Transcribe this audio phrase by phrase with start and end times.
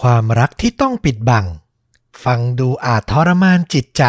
[0.00, 1.46] ความรักที่ต้องปิดบัง
[2.24, 4.04] ฟังดูอาจทรมานจิตใจ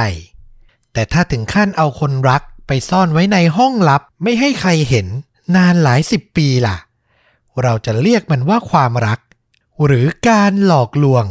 [0.94, 5.08] แต่ถ้าถึงขั้นเอาคนรักไปซ่อนไว้ในห้องลับไม่ให้ใครเห็น
[5.56, 6.78] นานหลายสิบปีล่ะ
[7.62, 9.20] เราจะเรียกมันว่าความรัก
[9.86, 11.26] หรือการหลอกลวง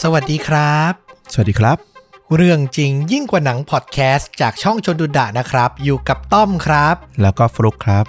[0.00, 0.92] สวัสดีครับ
[1.32, 1.89] สวัสดีครับ
[2.36, 8.04] เรื่องจริงยิ่งกว่าหนังพอดแคสต์จากช่องชนดุดะนะครับ อยู่กับต้อมครับ แล้วก็ฟลุกครับ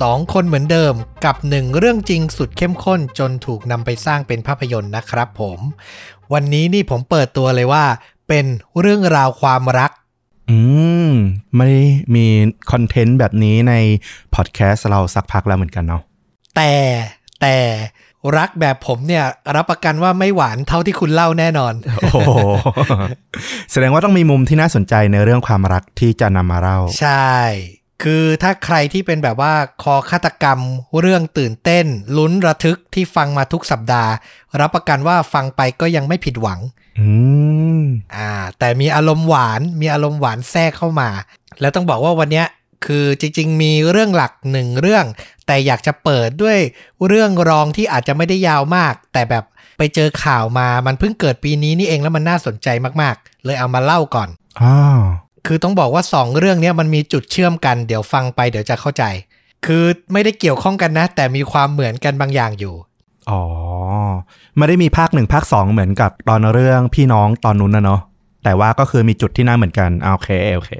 [0.00, 5.58] สองคนเหมือนเดิมกับหนึ่งเรื่องจริงสุดเข้มข้นจนถูกนำไปสร้างเป็นภาพยนตร์นะครับผม
[6.32, 7.84] วันนี้นี่ผมเปิดตัวเลยว่า
[8.28, 8.46] เป็น
[8.80, 9.90] เรื่องราวความรัก
[10.50, 10.58] อื
[11.10, 11.12] ม
[11.56, 12.26] ไม่ได้มี
[12.70, 13.74] คอนเทนต์แบบนี้ใน
[14.34, 16.02] พอดแคสต์เราสักพักแล้วเหมือนกันเนาะ
[16.56, 16.72] แต่
[17.40, 17.56] แต่
[18.36, 19.24] รักแบบผมเนี่ย
[19.56, 21.74] รับประกันว่าไม่หวานเท่าที่คุณเล่าแน่นอน
[22.12, 22.30] โอ้โห
[23.72, 27.34] แสดงว่าต้องมีมุมที่น่าสนใจในเรื่องความรักที่จะนำมาเล่า ใช่
[28.02, 29.52] คือถ้าใครที่เป็นแบบว่า
[29.82, 30.60] คอฆาตกรรม
[31.00, 34.12] เรื่องตื่นเต้น ลุ้นระทึกที่ฟังมาทุกสัปดาห์
[34.60, 36.60] รับประกันว่าฟังไปก็ยังไม่ผิดหวัง
[36.98, 37.08] อื
[37.80, 37.82] ม
[38.16, 41.08] อ่า แต่มีอารมณ์หวาน มีอารมณ์หวานแทรกเข้ามา
[41.60, 42.46] แล้วต้องบอกว่าวันเนี้ย
[42.86, 45.04] คือจริง ๆ มีเรื่องหลักหนึ่งเรื่อง
[45.46, 46.58] แต่อยากจะเปิดด้วย
[47.06, 49.44] เรื่องรองที่อาจจะไม่ได้ยาวมาก แต่แบบ
[49.78, 52.68] ไปเจอข่าวมามันเพิ่งเกิดปีนี้นี่เองแล้วมันน่าสนใจ
[53.02, 54.28] มากๆ เลยเอามาเล่าก่อน
[54.62, 55.00] อ้าว
[55.46, 59.04] คือต้องบอกว่าสองเรื่องเนี้ยมันมีจุดเชื่อมกันเดี๋ยวฟังไปเดี๋ยวจะเข้าใจ
[59.66, 62.74] คือไม่ได้เกี่ยวข้องกันนะ แต่มีความเหมือนกันบางอย่างอยู่
[63.30, 63.42] อ๋อ
[64.56, 68.00] ไม่ได้มีภาคหนึ่งภาคสองเหมือนกับตอนเรื่องพี่น้องตอนนู้นนะเนาะ
[68.44, 70.72] แต่ว่าก็คือมีจุดที่น่าเหมือนกันอ่าโอเคโอเค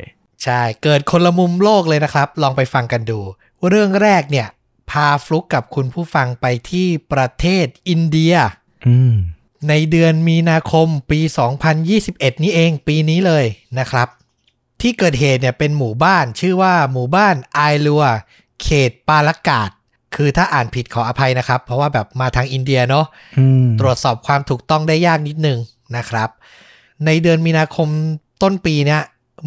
[0.44, 3.20] ใช่ เกิดคนละมุมโลกเลยนะครับ ลองไปฟังกันดู
[3.68, 4.48] เรื่องแรกเนี่ย
[4.90, 8.34] พาฟลุกกับคุณผู้ฟังไปที่ประเทศอินเดีย
[8.86, 9.14] อืม
[9.68, 11.20] ในเดือนมีนาคมปี
[11.82, 13.44] 2021 นี้เองปีนี้เลย
[13.78, 14.08] นะครับ
[14.80, 18.04] ที่เกิดเหตุเนี่ยเป็นหมู่บ้านชื่อว่าหมู่บ้านไอลัว
[18.62, 19.70] เขตปาลกาด
[20.16, 23.06] คือถ้าอ่านผิดขออภัยนะครับ เพราะว่าแบบมาทางอินเดียเนาะ
[23.38, 25.58] อืมตรวจสอบความถูกต้องได้ยากนิดนึง
[25.96, 26.28] นะครับ
[27.06, 27.88] ในเดือนมีนาคม
[28.42, 29.02] ต้นปีเนี่ย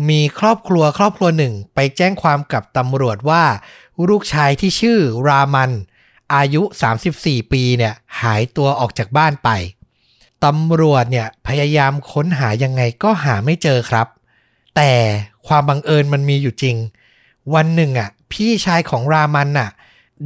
[0.09, 3.43] มีครอบครัวครอบครัวหนึ่ง ไปแจ้งความกับตำรวจว่า
[4.09, 5.71] ลูกชายที่ชื่อรามัน
[6.35, 6.63] อายุ
[7.07, 9.49] 34 ปีเนี่ยหายตัวออกจากบ้านไป
[10.45, 14.07] ตำรวจเนี่ยพยายามค้นหายังไงก็หาไม่เจอครับ
[14.75, 14.91] แต่
[15.47, 16.75] ความบังเอิญมันมีอยู่จริง
[17.53, 19.69] วันหนึ่งอะพี่ชายของรามันน่ะ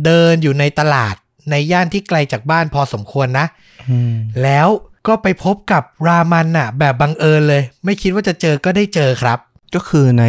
[0.05, 1.15] เดินอยู่ในตลาด
[1.49, 3.45] ในย่านที่ไกลจากบ้านพอสมควรนะ
[3.89, 4.67] อืมแล้ว
[5.07, 9.39] ก็ไปพบกับรามันน่ะ แบบบังเอิญเลย ไม่คิดว่าจะเจอก็ได้เจอครับ
[9.75, 10.25] ก็คือใน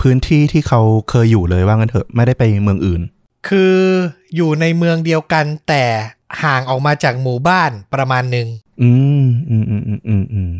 [0.00, 0.80] พื้นที่ที่เขา
[1.10, 3.02] เคยอยู่เลยว่างั้นเถอะไม่ได้ไปเมืองอื่น
[3.48, 3.76] คือ
[4.36, 5.84] อยู่ในเมืองเดียวกันแต่
[6.42, 8.48] ห่างออกมาจากหมู่บ้านประมาณหนึ่ง
[8.82, 8.90] อื
[9.24, 10.52] มอืมอืมอืมอืมอืม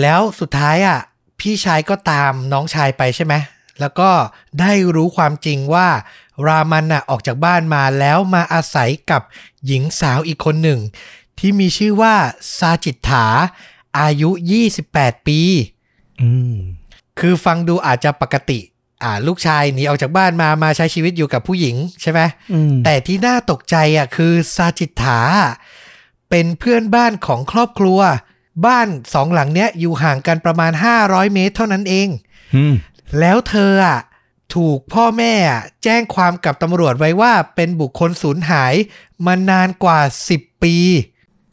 [0.00, 0.98] แล้วสุดท้ายอะ
[1.40, 3.34] พี่ชายก็ตามน้องชายไปใช่ไหม
[3.80, 4.10] แล้วก็
[4.60, 5.88] ได้รู้ความจริงว่า
[6.46, 9.22] รามันน่ะออกจากบ้านมาแล้วมาอาศัยกับ
[9.66, 10.80] หญิงสาวอีกคนหนึ่ง
[11.38, 12.14] ที่มีชื่อว่า
[12.58, 13.26] ซาจิตถา
[14.00, 14.30] อายุ
[14.78, 15.40] 28 ปี
[16.22, 16.56] อืม
[17.20, 18.60] คือฟังดูอาจจะปกติ
[19.02, 22.20] อ่า ลูกชายหนีออกจากบ้านมามาใช้ชีวิตอยู่กับผู้หญิงใช่ไหม
[22.52, 25.20] อืมแต่ที่น่าตกใจอะคือซาจิตถา
[26.30, 28.00] เป็นเพื่อนบ้านของครอบครัว
[28.66, 32.08] บ้านสองหลังเนี้ยอยู่ห่างกันประมาณ 500 เมตรเท่านั้นเอง
[32.54, 32.74] อืม
[33.20, 34.00] แล้วเธออะ
[34.54, 38.74] ถูกพ่อแม่อะแจ้งความกับตำรวจไว้ว่าเป็นบุคคลสูญหาย
[39.26, 40.00] มานานกว่า
[40.32, 40.76] 10 ปี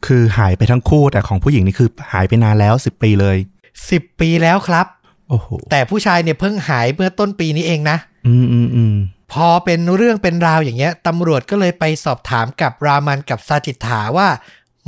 [0.06, 3.36] คือหายไปทั้งคู่แต่ของผู้หญิงนี่คือหายไปนานแล้วสิบปีเลย
[3.78, 4.86] 10 ปีแล้วครับ
[5.30, 7.96] โอ้โหแต่ผู้ชายเนี่ยเพิ่งหายเมื่อต้นปีนี้เองนะ
[8.26, 8.94] อืมอืมอืม
[9.32, 14.28] พอเป็นเรื่องเป็นราวอย่างเงี้ยตำรวจก็เลยไปสอบถามกับรามันกับซาจิตถาว่า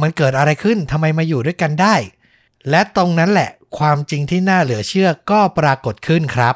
[0.01, 1.95] มันเกิดอะไรขึ้นทำไมมาอยู่ด้วยกันได้
[2.71, 6.55] และตรงนั้นแหละความจริงที่น่าเหลือเชื่อก็ปรากฏขึ้นครับ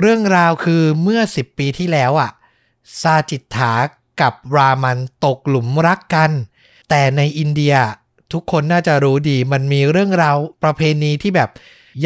[0.00, 2.30] เรื่องราวคือเมื่อ 10 ปีที่แล้วอะ
[3.00, 3.74] ซาจิตถา
[4.20, 6.30] กับรามันตกหลุมรักกัน
[6.90, 7.74] แต่ในอินเดีย
[8.32, 11.50] ทุกคนน่าจะรู้ดีมันมีเรื่องราวประเพณีที่แบบ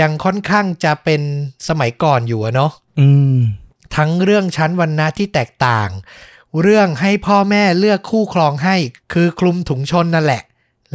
[0.01, 1.21] ยังค่อนข้างจะเป็น
[1.69, 3.39] สมัยก่อนอยู่อะเนาะอืม
[3.97, 5.91] ทั้งเรื่องชั้นวรรณะที่แตกต่าง
[6.63, 8.77] เรื่องให้พ่อแม่เลือกคู่ครองให้
[9.13, 10.43] คือคลุมถุงชนนั่นแหละ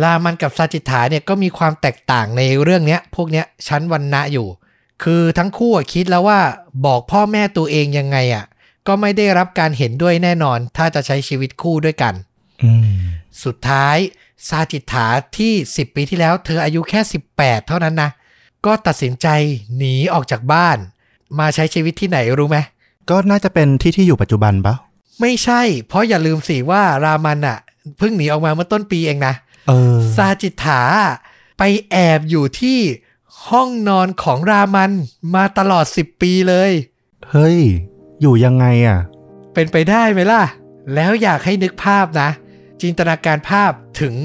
[0.04, 4.48] รามันกับซาจิตถาเนี่ยก็มีความแตกต่างในเรื่องเนี้ย พวกเนี้ยชั้นวรรณะอยู่
[5.04, 6.40] คือทั้งคู่อะคิดแล้วว่า
[6.86, 8.46] บอกพ่อแม่ตัวเองยังไงอะ
[8.88, 12.14] ก็ไม่ได้รับการเห็นด้วยแน่นอน ถ้าจะใช้ชีวิตคู่ด้วยกัน
[12.64, 13.00] อืม
[13.44, 13.98] สุดท้าย
[14.48, 15.08] ซาจิตถา
[15.38, 17.02] ที่ 10 ปีที่แล้ว เธออายุแค่
[17.36, 18.10] 18 เท่านั้นนะ
[18.66, 19.28] ก็ตัดสินใจ
[19.78, 20.78] หนีออกจากบ้าน
[21.40, 22.58] มาใช้ชีวิตที่ไหนรู้ไหม
[23.10, 24.76] ก็น่าจะเป็นที่ที่อยู่ปัจจุบันปะ
[25.22, 27.58] ไม่ใช่ เพราะอย่าลืมสิว่ารามันอะ
[27.98, 29.34] เพิ่งหนีออกมาเมื่อต้นปีเองนะ
[29.68, 30.82] เออซาจิตถา
[31.58, 32.80] ไปแอบอยู่ที่
[33.48, 34.92] ห้องนอนของรามัน
[35.36, 36.72] มาตลอด 10 ปีเลย
[37.30, 37.60] เฮ้ย
[38.22, 39.00] อยู่ยังไงอะ
[39.54, 40.44] เป็นไปได้ไหมล่ะ
[40.96, 42.30] แล้วอยากให้นึกภาพนะ
[42.82, 43.72] จินตนาการภาพ
[44.02, 44.16] ถึง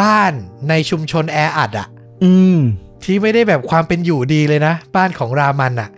[0.00, 0.32] บ้าน
[0.68, 1.86] ในชุมชนแออัดอะ
[2.24, 2.58] อืม
[3.04, 5.88] ที่ไม่ได้แบบความเป็นอยู่ดีเลยนะ บ้านของรามันอะ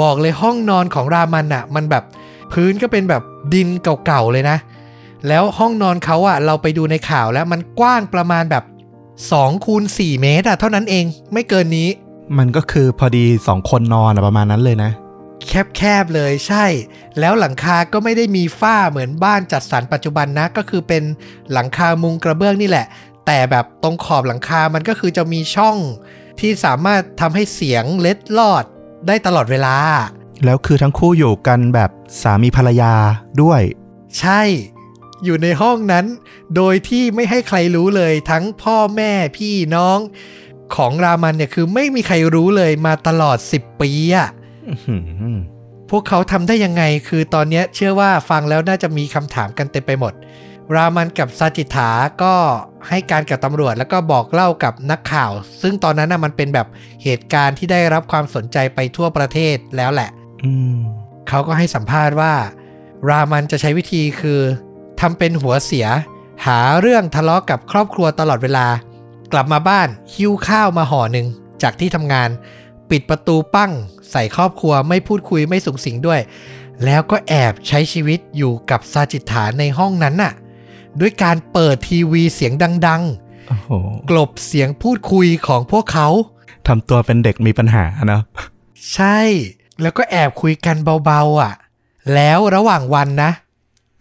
[0.00, 2.04] บอกเลยห้องนอนของรามันอะมันแบบ
[2.52, 3.22] พื้นก็เป็นแบบ
[3.54, 3.68] ดิน
[4.06, 4.56] เก่าๆเลยนะ
[5.28, 8.64] แล้วห้องนอนเขาอะเราไปดูในข่าวแล้วมันกว้างประมาณแบบ
[9.14, 11.88] 2คูณ4เมตรอะเท่านั้นเองไม่เกินนี้
[12.38, 14.90] มันก็คือพอดีสองคนนอนอะประมาณนั้นเลยนะ
[15.76, 16.66] แคบๆเลยใช่
[17.20, 21.02] แล้วหลังคาก็ไม่ได้มีฝ้าเหมือนบ้านจัดสรรปัจจุบันนะ ก็คือเป็น
[21.52, 22.86] หลังคามุงกระเบื้องนี่แหละ
[23.26, 25.76] แต่แบบตรงขอบหลังคามันก็คือจะมีช่อง
[26.40, 28.64] ที่สามารถทำให้เสียงเล็ดลอด
[29.06, 29.76] ได้ตลอดเวลา
[30.44, 31.90] แล้วคือทั้งคู่อยู่กันแบบ
[32.22, 32.94] สามีภรรยา
[33.42, 33.60] ด้วย
[34.18, 34.42] ใช่
[35.24, 36.06] อยู่ในห้องนั้น
[36.56, 39.98] โดยที่ไม่ให้ใครรู้เลยทั้งพ่อแม่พี่น้อง
[40.74, 44.28] ของรามันเนี่ยคือไม่มีใครรู้เลยมาตลอด 10 ปีอะ
[44.68, 44.96] อื้อหื
[45.34, 45.38] อ
[45.90, 50.12] พวกเขาทำได้ยังไงคือตอนเนี้ยเชื่อว่าฟังแล้วน่าจะมีคำถามกันเต็มไปหมด
[50.74, 51.90] รามันกับซาจิถา
[52.22, 52.34] ก็
[52.88, 55.30] ให้การกับตำรวจ แล้วก็บอกเล่ากับนักข่าว
[55.62, 56.66] ซึ่งตอนนั้นน่ะมันเป็นแบบ
[57.02, 60.10] เหตุการณ์ที่ได้รับความสนใจไปทั่วประเทศแล้วแหละ
[61.28, 62.32] เขาก็ให้สัมภาษณ์ว่า
[63.08, 64.40] รามันจะใช้วิธีคือ
[65.00, 65.86] ทำเป็นหัวเสีย
[66.46, 68.66] หาเรื่องทะเลาะกับครอบครัวตลอดเวลา
[69.32, 71.26] กลับมาบ้านหิ้วข้าวมาห่อหนึ่ง
[71.62, 72.28] จากที่ทำงาน
[72.90, 73.72] ปิดประตูปั้ง
[74.10, 76.20] ใส่ครอบครัวไม่พูดคุยไม่สุงสิงด้วย
[76.84, 80.32] แล้วก็แอบใช้ชีวิตอยู่กับซาจิถานในห้องนั้นน่ะ
[81.00, 82.52] ด้วยการเปิดทีวีเสียง
[82.86, 83.02] ดัง
[83.48, 86.08] โอ้โหๆกลบเสียงพูดคุยของพวกเขา
[86.66, 88.22] ทำตัวเป็นเด็กมีปัญหาเนอะ
[88.94, 89.18] ใช่
[89.82, 91.54] แล้วก็แอบคุยกันเบาๆอะ
[92.14, 93.30] แล้วระหว่างวันนะ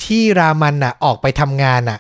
[0.04, 2.00] ที่รามันน่ะออกไปทำงานน่ะ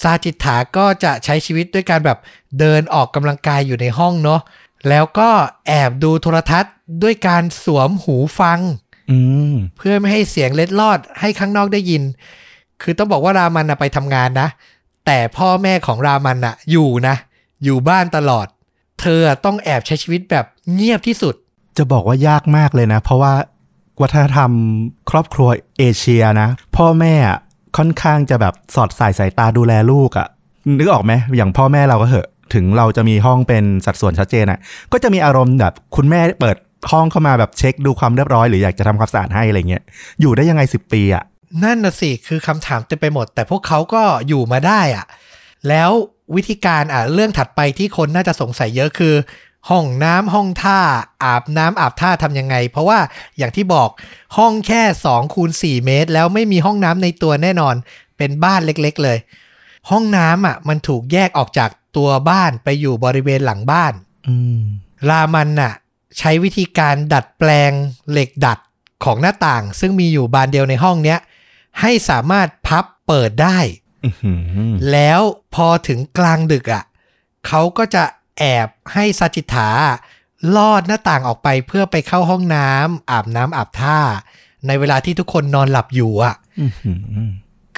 [0.00, 2.18] ซาจิตถาก็จะใช้ชีวิตด้วยการแบบ
[2.58, 4.40] เดินออกกำลังกายอยู่ในห้องเนาะ
[4.88, 5.30] แล้วก็
[5.66, 8.58] แอบดูโทรทัศน์ด้วยการสวมหูฟัง
[9.10, 9.18] อื
[9.50, 12.02] มเพื่อไม่ให้เสียงเล็ดลอดให้ข้างนอกได้ยิน
[12.82, 14.48] คือต้องบอกว่ารามันน่ะไปทำงานนะ
[15.06, 17.16] แต่พ่อแม่ของรามันน่ะอยู่นะ
[17.64, 18.46] อยู่บ้านตลอด
[19.00, 21.34] เธอต้องแอบใช้ชีวิตแบบเงียบที่สุด
[21.76, 23.32] จะบอกว่ายากมากเลยนะ เพราะว่า
[24.02, 24.50] วัฒนธรรม
[25.10, 25.48] ครอบครัว
[25.78, 27.14] เอเชียนะ พ่อแม่
[27.76, 30.28] ค่อนข้างจะแบบสอดสายสายตาดูแลลูกอะ
[30.78, 34.58] นึกออกไหมอย่างพ่อแม่เราก็เหอะ ถึงเราจะมีห้องเป็นสัดส่วนชัดเจนอะ
[34.92, 36.56] ก็จะมีอารมณ์แบบคุณแม่เปิด
[36.92, 39.82] ห้องเข้ามาแบบเช็คดูความเรียบร้อยหรืออยากจะทำความสะอาดให้อะไรเงี้ย
[40.20, 41.24] อยู่ได้ยังไงสิบปีอะ
[41.64, 45.06] นั่นน่ะสิคือคำถามเต็มไปหมด แต่พวกเขาก็อยู่มาได้อะ
[45.68, 45.90] แล้ว
[46.34, 49.14] วิธีการอะเรื่องถัดไปที่คนน่าจะสงสัยเยอะคือ
[49.70, 50.80] ห้องน้ำห้องท่า
[51.24, 52.98] อาบน้ำอาบท่าทำยังไง เพราะว่า
[53.38, 53.88] อย่างที่บอก
[54.36, 57.74] ห้องแค่2คูณ4เมตร แล้วไม่มีห้องน้ำในตัวแน่นอน
[58.16, 59.18] เป็นบ้านเล็กๆเลย
[59.90, 63.92] ห้องน้ำอะมันถูกแยกออกจากตัวบ้านไปอยู่บริเวณหลังบ้าน
[64.28, 64.60] อืม
[65.08, 65.72] รามันน่ะ
[66.18, 67.72] ใช้วิธีการดัดแปลง
[68.10, 68.58] เหล็กดัด
[69.04, 71.18] ของหน้าต่าง ซึ่งมีอยู่บานเดียวในห้องเนี้ย
[71.80, 73.58] ให้สามารถพับเปิดได้
[74.04, 75.20] อื้อหือแล้ว
[75.54, 76.84] พอถึงกลางดึกอะ
[77.46, 78.04] เขาก็จะ
[78.38, 79.68] แอบให้ซาจิถา
[80.56, 83.98] ลอดหน้าต่างออกไปเพื่อไปเข้าห้องน้ำอาบน้ำอาบท่า
[84.66, 87.30] ในเวลาที่ทุกคนนอนหลับอยู่อะอื้อหือ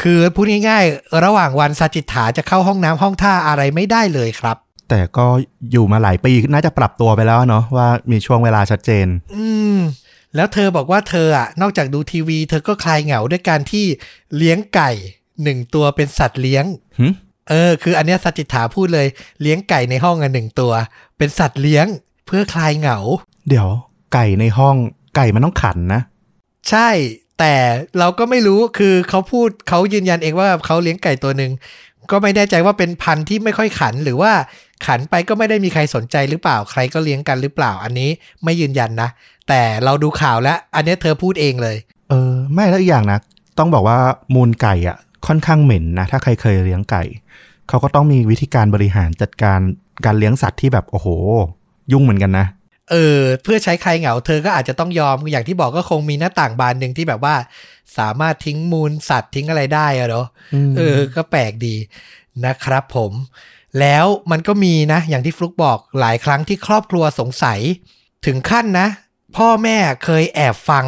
[0.02, 4.56] คือพูดง่ายๆ ระหว่างวันซาจิถาจะเข้าห้องน้ำห้องท่าอะไรไม่ได้เลยครับ
[4.88, 5.26] แต่ก็
[5.72, 9.78] อยู่มาหลายปีน่าจะปรับตัวไปแล้วเนาะว่ามีช่วงเวลาชัดเจน อืม
[10.36, 13.86] แล้วเธอบอกว่าเธออะนอกจากดูทีวี เธอก็คลายเหงาด้วยการที่
[14.36, 14.90] เลี้ยงไก่
[15.42, 16.64] หนึ่งตัวเป็นสัตว์เลี้ยง
[16.98, 17.06] หึ
[17.50, 19.06] เออ คืออันเนี้ยสัจจิถาพูดเลย
[19.42, 20.72] เลี้ยงไก่ในห้องอะหนึ่งตัว
[21.18, 21.86] เป็นสัตว์เลี้ยง
[22.26, 22.98] เพื่อคลายเหงา
[23.48, 23.68] เดี๋ยว
[24.14, 24.76] ไก่ในห้อง
[25.16, 26.00] ไก่มันต้องขันนะ
[26.70, 26.88] ใช่
[27.38, 27.54] แต่
[27.98, 31.52] เราก็ไม่รู้คือเขาพูดเขายืนยันเองว่าเขาเลี้ยงไก่ตัวหนึ่ง
[32.10, 34.32] ก็ไม่แน่ใจว่าเป็นพันธุ์ที่ไม่ค่อยขันหรือว่า
[34.86, 38.10] ขันไปก็ไม่ได้มีใครสนใจหรือเปล่าใครก็เลี้ยงกันหรือเปล่าอันนี้
[38.44, 39.08] ไม่ยืนยันนะ
[39.48, 41.76] แต่เราดูข่าวแล้ว อันเนี้ยเธอพูดเองเลย
[42.10, 43.18] เออ ไม่แล้วอีกอย่างนะ
[43.58, 43.98] ต้องบอกว่า
[44.34, 44.96] มูลไก่อะ
[45.26, 47.02] ค่อนข้างเหม็นนะ ถ้าใครเคยเลี้ยงไก่
[47.68, 49.60] เขาก็ต้องมีวิธีการบริหารจัดการ
[50.04, 51.08] การเลี้ยงสัตว์ที่แบบโอ้โห
[51.92, 52.46] ยุ่งเหมือนกันนะ
[52.90, 57.34] เออเพื่อใช้คลายเหงาเธอก็อาจจะต้องยอมอย่างที่บอกก็คงมีหน้าต่างบานหนึ่งที่แบบว่า
[57.98, 60.26] สามารถทิ้งมูลสัตว์ทิ้งอะไรได้อะเนาะ
[60.70, 61.74] มเออ ก็แปลกดี
[62.46, 63.12] นะครับผม
[63.80, 67.60] แล้วมันก็มีนะ อย่างที่ฟลุกบอกหลายครั้งที่ครอบครัวสงสัย
[68.26, 68.86] ถึงขั้นนะ
[69.36, 70.84] พ่อแม่เคยแอบฟัง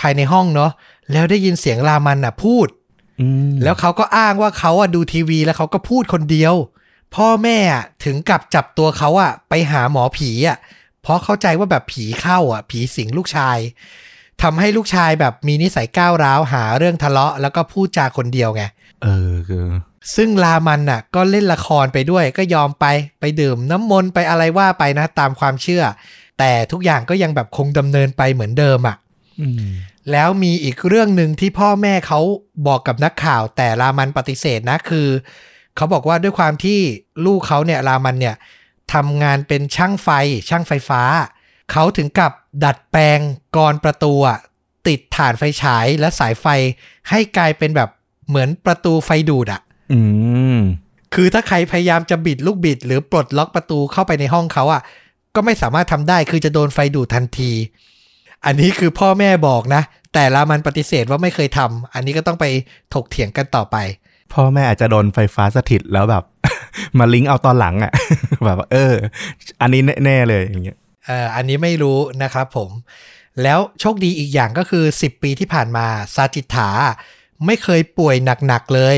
[0.00, 0.70] ภายในห้องเนาะ
[1.12, 2.66] แล้วได้ยินเสียงรามันน่ะพูด
[3.20, 6.54] อืมแล้วเขาก็อ้างว่าเขาอะดูทีวีแล้วเขาก็พูดคนเดียว
[7.16, 10.56] พ่อแม่อะถึงกับจับตัวเขาอะไปหาหมอผีอะ
[11.02, 13.58] เพราะเข้าใจว่าแบบผีเข้าอะผีสิงลูกชาย
[14.42, 18.62] ทำให้ลูกชายแบบมีนิสัยก้าวร้าวหาเรื่องทะเลาะ แล้วก็พูดจาคนเดียวไง
[19.02, 19.64] เออคือ
[20.16, 22.86] ซึ่งลามันน่ะ ก็เล่นละครไปด้วยก็ยอมไป
[23.20, 25.82] ไปดื่มน้ำมนต์ไปอะไรว่าไปนะ ตามความเชื่อ
[26.38, 28.96] แต่ทุกอย่างก็ยังแบบคงดำเนินไปเหมือนเดิมอะ
[29.40, 29.70] อืม
[30.12, 32.20] แล้วมีอีกเรื่องหนึ่งที่พ่อแม่เขา
[32.66, 35.08] บอกกับนักข่าว แต่รามันปฏิเสธนะคือ
[35.76, 36.80] เขาบอกว่าด้วยความที่
[37.26, 38.36] ลูกเขาเนี่ยรามันเนี่ย
[38.92, 40.08] ทำงานเป็นช่างไฟ
[40.48, 41.02] ช่างไฟฟ้า
[41.72, 42.32] เขาถึงกับ
[42.64, 43.18] ดัดแปลง
[43.56, 44.38] กรประตูอะ
[44.86, 46.46] ติดฐานไฟฉายและสายไฟ
[47.10, 47.90] ให้กลายเป็นแบบ
[48.28, 49.60] เหมือนประตูไฟดูดอะ
[49.92, 50.00] อื
[50.56, 50.58] ม
[51.14, 54.82] คือถ้าใครพยายามจะบิดลูกบิด หรือปลดล็อกประตูเข้าไปในห้องเขาอะ
[55.34, 57.52] ก็ไม่สามารถทำได้คือจะโดนไฟดูดทันที
[58.44, 62.46] อันนี้คือพ่อแม่บอกนะ แต่รามันปฏิเสธว่าไม่เคยทำอันนี้ก็ต้องไป
[62.94, 63.76] ถกเถียงกันต่อไป
[64.32, 66.24] พ่อแม่อาจจะโดนไฟฟ้าสถิตแล้วแบบ
[66.98, 67.92] มาลิงก์เอาตอนหลังอะ่ะ
[68.44, 68.94] แบบว่าเออ
[69.60, 72.70] อันนี้แน่ๆเลยอย่างเงี้ยเอ่ออันนี้ไม่รู้นะครับผม
[73.42, 76.68] แล้วโชคดีอีกอย่างก็คือ 10 ปีที่ผ่านมาซาจิตถา
[77.46, 78.96] ไม่เคยป่วยหนักๆเลย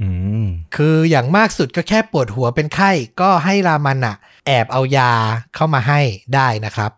[0.00, 0.08] อื
[0.44, 2.90] ม คืออย่างมากสุดก็แค่ปวดหัวเป็นไข้
[3.20, 4.16] ก็ให้รามันอะ
[4.46, 5.12] แอบเอายา
[5.54, 6.00] เข้ามาให้
[6.34, 6.92] ได้นะครับ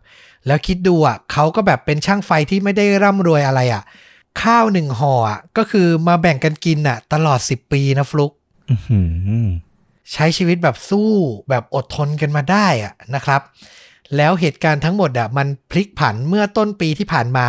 [0.47, 3.82] แล้วคิดดูอะเขาก็แบบเป็นช่างไฟที่ไม่ได้ร่ำรวยอะไรอะ
[4.42, 8.32] ข้าวหนึ่งห่ออะก็คือมาแบ่งกันกินอะตลอด10ปีนะฟลุก
[8.70, 9.00] อื้อหื
[9.44, 9.47] อ
[10.12, 11.11] ใช้ชีวิตแบบสู้
[11.49, 13.40] แบบอดทนกันมาได้อะนะครับ
[14.16, 17.49] แล้วเหตุการณ์ทั้งหมดอะมันพลิกผันเมื่อต้นปีที่ผ่านมา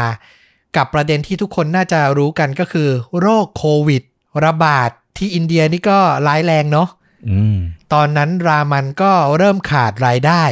[0.75, 4.03] กับประเด็นที่ทุกคนน่าจะรู้กันก็คือ โรคโควิด
[4.45, 6.89] ระบาด ที่อินเดียนี่ก็ร้ายแรงเนาะ
[7.29, 7.57] อืม
[7.93, 10.43] ตอนนั้นรามันก็เริ่มขาดรายได้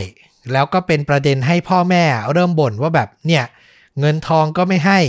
[0.52, 3.44] แล้วก็เป็นประเด็นให้พ่อแม่เริ่มบ่นว่าแบบเนี่ย
[4.00, 5.00] เงินทองก็ไม่ให้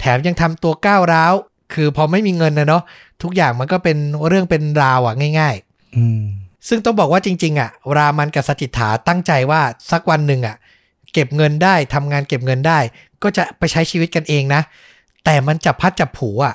[0.00, 1.34] แถมยังทำตัวก้าวร้าว
[1.74, 2.82] คือพอไม่มีเงินนะเนาะ
[3.22, 3.96] ทุกอย่างมันก็เป็น
[4.28, 6.22] เรื่องเป็นราวอะง่ายๆอืม
[6.68, 9.60] ซึ่งต้องบอกว่าจริง ๆอะรามันกับสจิตถาตั้งใจว่า
[9.90, 10.56] สักวันหนึ่งอะ
[11.12, 12.78] เก็บเงินได้ทำงานเก็บเงินได้
[13.22, 14.62] ก็จะไปใช้ชีวิตกันเองนะ
[15.24, 16.54] แต่มันจับพัดจับผูอะ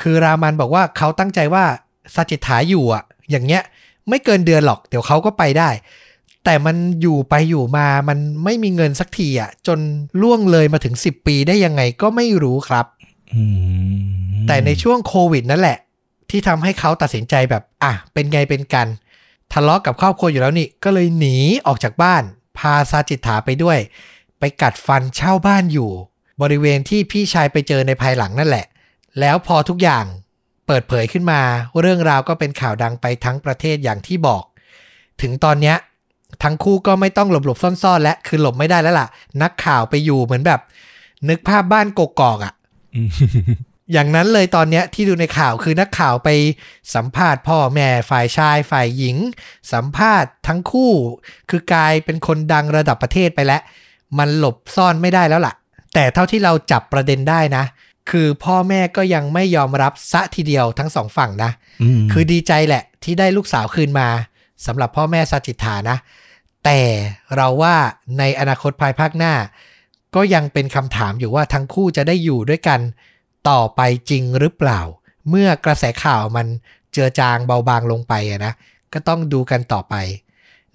[0.00, 1.64] คือรามันบอกว่าเขาตั้งใจว่า
[2.14, 3.62] สจิตถาอยู่อะ อย่างเงี้ย
[4.08, 5.70] ไม่เกินเดือนหรอก เดี๋ยวเขาก็ไปได้
[6.44, 9.78] แต่มันอยู่ไปอยู่มามันไม่มีเงินสักทีอะ จน
[10.22, 12.86] ล่วงเลยมาถึง 10 ปีได้ยังไงก็ไม่รู้ครับ
[13.34, 13.42] อื
[13.94, 15.78] มแต่ในช่วงโควิดนั่นแหละ
[16.30, 18.88] ที่ทำให้เขาตัดสินใจแบบ อะ เป็นไงเป็นกัน
[19.52, 21.36] ทะเลาะกับครอบครัวอยู่แล้วนี่ ก็เลยหนี
[21.66, 22.22] ออกจากบ้าน
[22.58, 23.78] พาซาจิตถาไปด้วย
[24.38, 25.90] ไปกัดฟันเช่าบ้านอยู่
[26.42, 28.66] บริเวณที่พี่ชายไปเจอในภายหลังนั่นแหละ
[29.20, 30.04] แล้วพอทุกอย่าง
[30.66, 31.40] เปิดเผยขึ้นมา
[31.80, 34.44] เรื่องราวก็เป็นข่าวดังไปทั้งประเทศอย่างที่บอก
[35.22, 35.76] ถึงตอนเนี้ย
[36.42, 39.08] ทั้งคู่ก็ไม่ต้องหลบๆซ่อนๆ และคือหลบไม่ได้แล้วล่ะ
[39.42, 40.60] นักข่าวไปอยู่เหมือนแบบ
[41.28, 42.52] นึกภาพบ้านกกอกอะ
[42.94, 43.08] อืม
[43.92, 46.28] อย่างนั้นเลยตอนเนี้ยที่ดูในข่าวคือนักข่าวไป
[46.94, 49.16] สัมภาษณ์พ่อแม่ฝ่ายชายฝ่ายหญิง
[49.72, 50.92] สัมภาษณ์ทั้งคู่
[51.50, 53.62] คือกลายเป็นคนดังระดับประเทศไปแล้ว
[54.18, 55.54] มันหลบซ่อนไม่ได้แล้วล่ะ
[55.94, 57.64] แต่เท่าที่เราจับประเด็นได้นะ
[58.10, 61.50] คือพ่อแม่ก็ยังไม่ยอมรับซะทีเดียวทั้งสองฝั่งนะ
[61.82, 64.08] อืมคือดีใจแหละที่ได้ลูกสาวคืนมา
[64.66, 65.96] สำหรับพ่อแม่สัจจิตฐานะ
[66.64, 66.80] แต่
[67.36, 67.76] เราว่า
[68.18, 69.34] ในอนาคตภายภาคหน้า
[70.14, 72.80] ก็ยังเป็นคำถามอยู่ว่าทั้งคู่จะได้อยู่ด้วยกัน
[73.48, 74.80] ต่อไปจริงหรือเปล่า
[75.28, 76.46] เมื่อกระแสข่าวมัน
[76.92, 78.52] เจือจางเบาบางลงไปอะนะ
[78.92, 79.94] ก็ต้องดูกันต่อไป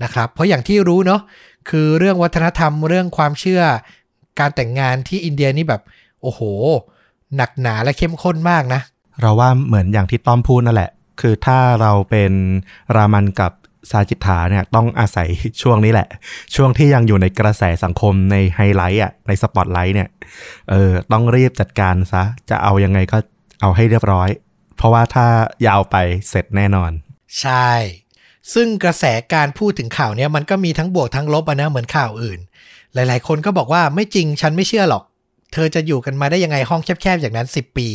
[0.04, 1.22] นะครับ เพราะอย่างที่รู้เนาะ
[1.70, 3.64] คือเรื่องวัฒนธรรมเรื่องความเชื่อ
[4.40, 5.82] การแต่งงานที่อินเดียนี่แบบ
[6.22, 6.42] โอ้โห
[7.38, 8.82] หนักหนาและเข้มข้นมากนะ
[9.22, 12.32] เราว่าเหมือนอย่างที่ต้อมพูดนั่นแหละ คือถ้าเราเป็น
[12.96, 13.52] รามันกับ
[13.92, 15.28] ซาจิตถาเนี่ยต้องอาศัย
[15.62, 16.08] ช่วงนี้แหละ
[16.56, 20.10] ช่วงที่ยังอยู่ในกระแสสังคมในไฮไลท์อะในสปอตไลท์เนี่ย
[20.70, 23.18] เออต้องรีบจัดการซะ จะเอายังไงก็
[23.62, 24.30] เอาให้เรียบร้อย
[24.78, 25.26] เพราะว่าถ้า
[25.68, 25.96] ยาวไป
[26.30, 26.92] เสร็จแน่นอน
[27.42, 27.72] ใช่
[28.54, 32.40] ซึ่งกระแสการพูดถึงข่าวเนี้ยมันก็มีทั้งบวกทั้งลบอะนะเหมือนข่าวอื่น
[32.94, 35.04] หลาย ๆ คนก็บอกว่าไม่จริงฉันไม่เชื่อหรอก
[35.54, 37.88] เธอจะอยู่กันมาได้ยังไงห้องแคบๆอย่างนั้น 10 ปี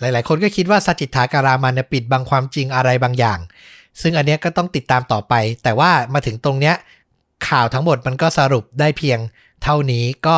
[0.00, 3.38] หลายๆ คนก็คิดว่าสัจจิตถาการามันเนี่ยปิดบังความจริงอะไรบางอย่าง
[4.00, 6.74] ซึ่งอันเนี้ยก็ต้องติดตามต่อไป แต่ว่ามาถึงตรงเนี้ย
[7.48, 9.18] ข่าวทั้งหมดมันก็สรุปได้เพียง
[9.62, 10.36] เท่านี้ก็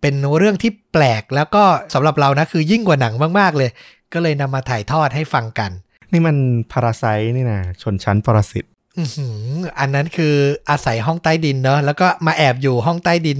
[0.00, 3.70] เป็นเรื่องที่แปลกแล้วก็สำหรับเรานะคือยิ่งกว่าหนังมากๆเลย
[4.12, 5.70] ก็เลยนำมาถ่ายทอดให้ฟังกัน
[6.12, 6.36] นี่มัน
[6.72, 7.04] พาราไซ
[7.36, 8.64] นี่นะชนชั้นปรสิต
[8.98, 9.36] อือหือ
[9.78, 10.34] อันนั้นคือ
[10.70, 13.38] อาศัยห้องใต้ดินเนอะแล้วก็มาแอบอยู่ห้องใต้ดิน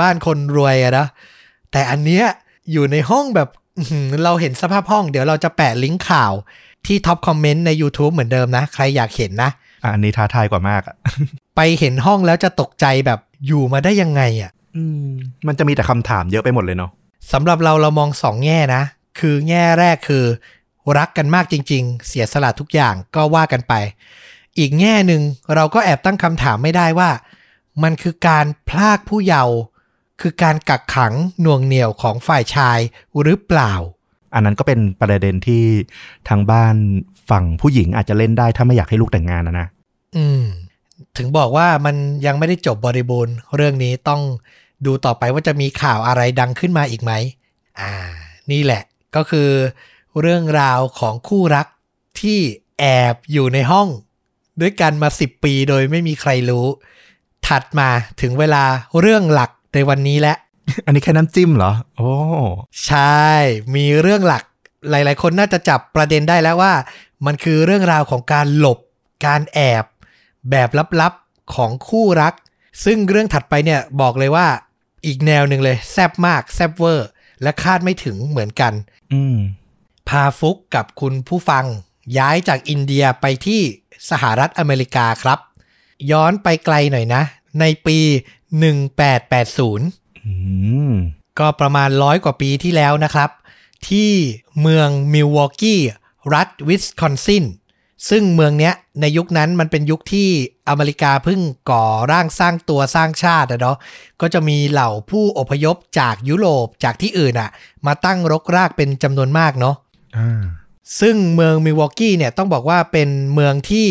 [0.00, 1.06] บ้านคนรวยอะนะ
[1.72, 2.24] แต่อันเนี้ย
[2.72, 3.48] อยู่ในห้องแบบ
[3.78, 6.32] อื้อหือเราเห็นสภาพห้องเดี๋ยวเราจะแปะลิงก์ข่าว
[6.86, 9.50] ที่ท็อปคอมเมนต์ใน YouTube เหมือนเดิมนะ ใครอยากเห็นนะ
[9.82, 10.96] อะอันนี้ท้าทายกว่ามากอะ
[11.56, 15.08] ไปเห็นห้องแล้วจะตกใจแบบอยู่มาได้ยังไงอะอืม
[15.46, 16.90] มันจะมีแต่คำถามเยอะไปหมดเลยเนาะ
[17.32, 18.82] สำหรับเราเรามองสองแง่นะ
[19.18, 20.24] คือแง่แรกคือ
[20.98, 23.74] รักกันมากจริง ๆ เสียสละทุกอย่างก็ว่ากันไป
[24.58, 25.22] อีกแง่หนึ่ง
[25.54, 27.10] เราก็แอบตั้งคำถามไม่ได้ว่า
[27.82, 29.56] มันคือการพลากผู้เยาว์
[30.22, 32.78] คือการกักขังหน่วงเหนี่ยวของฝ่ายชาย
[33.22, 33.72] หรือเปล่า
[34.34, 35.64] อันนั้นก็เป็นประเด็นที่
[36.28, 36.76] ทางบ้าน
[37.30, 39.66] ฝั่งผู้หญิงอาจจะเล่นได้ถ้าไม่อยากให้ลูกแต่งงานนะนะ
[40.16, 40.42] อืม
[41.16, 44.22] ถึงบอกว่ามันยังไม่ได้จบบริบูรณ์ เรื่องนี้ต้อง
[44.86, 47.12] ดูต่อไปว่าจะมีข่าวอะไรดังขึ้นมาอีกไหม
[47.80, 47.92] อ่า
[48.50, 48.82] นี่แหละ
[49.16, 49.48] ก็คือ
[50.20, 51.66] เรื่องราวของคู่รัก
[52.20, 52.38] ที่
[52.78, 53.88] แอบอยู่ในห้อง
[54.60, 56.66] ด้วยกันมา 10 ปีโดยไม่มีใครรู้
[57.46, 57.88] ถัดมา
[58.20, 58.64] ถึงเวลา
[59.00, 60.36] เรื่องหลัก ในวันนี้แล้ว
[60.84, 62.12] อันนี้แค่น้ำจิ้มเหรอ โอ้
[62.86, 63.26] ใช่
[63.74, 64.44] มีเรื่องหลัก
[64.90, 66.72] หลาย ๆ คนน่าจะจับประเด็นได้แล้วว่า
[67.26, 68.78] มันคือเรื่องราวของการหลบ
[69.26, 69.84] การแอบ
[70.50, 70.68] แบบ
[71.00, 72.34] ลับ ๆ ของคู่รัก
[72.84, 74.46] ซึ่งเรื่องถัดไปเนี่ยบอกเลยว่า
[75.06, 77.08] อีกแนวหนึ่งเลย แซบมาก แซบเวอร์
[77.42, 78.72] และคาดไม่ถึงเหมือนกัน
[79.12, 79.38] อืม
[80.08, 81.64] พาฟุกกับคุณผู้ฟัง
[82.18, 83.60] ย้ายจากอินเดียไปที่
[84.10, 85.38] สหรัฐอเมริกาครับ
[86.10, 87.22] ย้อนไปไกลหน่อยนะ
[87.60, 87.98] ในปี
[88.60, 90.34] 1880อื
[90.90, 90.92] ม
[91.38, 93.30] ก็ประมาณร้อยกว่าปีที่แล้วนะครับ
[93.88, 94.10] ที่
[94.60, 95.80] เมืองมิลวอกกี้
[96.34, 97.44] รัฐวิสคอนซิน
[98.10, 100.28] ซึ่งเมืองเนี้ยในยุคนั้นมันเป็นยุคที่
[100.68, 101.40] อเมริกาเพิ่ง
[101.70, 103.76] ก่อร่างสร้างตัวสร้างชาติอะเนาะ
[104.20, 107.50] ก็จะมีเหล่าผู้อพยพจากยุโรปจากที่อื่นอะ
[107.86, 109.76] มาตั้งรกรากเป็นจำนวนมากเนาะ
[110.16, 110.42] อ่า
[111.00, 113.86] ซึ่งเมืองมิลวอกกี้เนี่ยต้องบอกว่าเป็นเมืองที่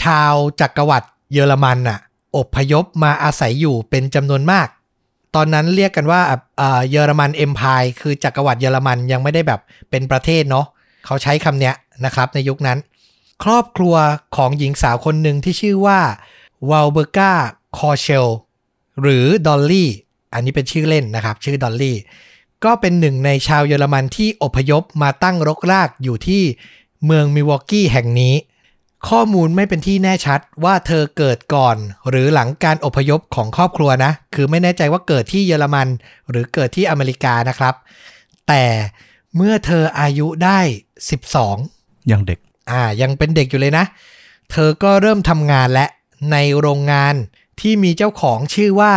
[0.00, 1.98] ชาวจักรวรรดิเยอรมันน่ะ
[2.36, 4.68] อพยพมาอาศัยอยู่เป็นจำนวนมาก
[5.34, 6.20] ตอนนั้นเรียกกันว่า
[6.90, 9.60] เยอรมัน Empire คือจักรวรรดิเยอรมันยังไม่ได้แบบ
[9.90, 10.66] เป็นประเทศเนาะ
[11.06, 11.74] เขาใช้คำเนี้ย
[12.04, 12.78] นะครับในยุคนั้น
[13.44, 13.94] ครอบครัว
[14.36, 16.00] ของหญิงสาวคนหนึ่งที่ชื่อว่า
[16.70, 17.32] วาลเบอร์กา
[17.78, 18.28] คอเชล
[19.00, 19.90] หรือดอลลี่
[20.34, 21.96] อันนี้เป็นชื่อเล่นนะครับ ชื่อดอลลี่
[22.64, 26.42] ก็เป็นหนึ่งในชาวเยอรมันที่อพยพมาตั้งรกรากอยู่ที่
[27.04, 28.34] เมืองมิลวอกกี้แห่งนี้
[29.08, 31.76] ข้อมูลไม่เป็นที่แน่ชัดว่าเธอเกิดก่อน
[32.08, 35.88] หรือหลังการอพยพของครอบครัวนะ คือไม่แน่ใจว่าเกิดที่เยอรมัน
[36.30, 37.74] หรือเกิดที่อเมริกานะครับ
[38.48, 38.64] แต่
[39.36, 40.60] เมื่อเธออายุได้
[41.34, 42.38] 12 ยังเด็ก
[42.70, 43.84] อ่า ยังเป็นเด็กอยู่เลยนะ
[44.50, 45.86] เธอก็เริ่มทำงานและ
[46.32, 47.14] ในโรงงาน
[47.60, 48.94] ที่มีเจ้าของชื่อว่า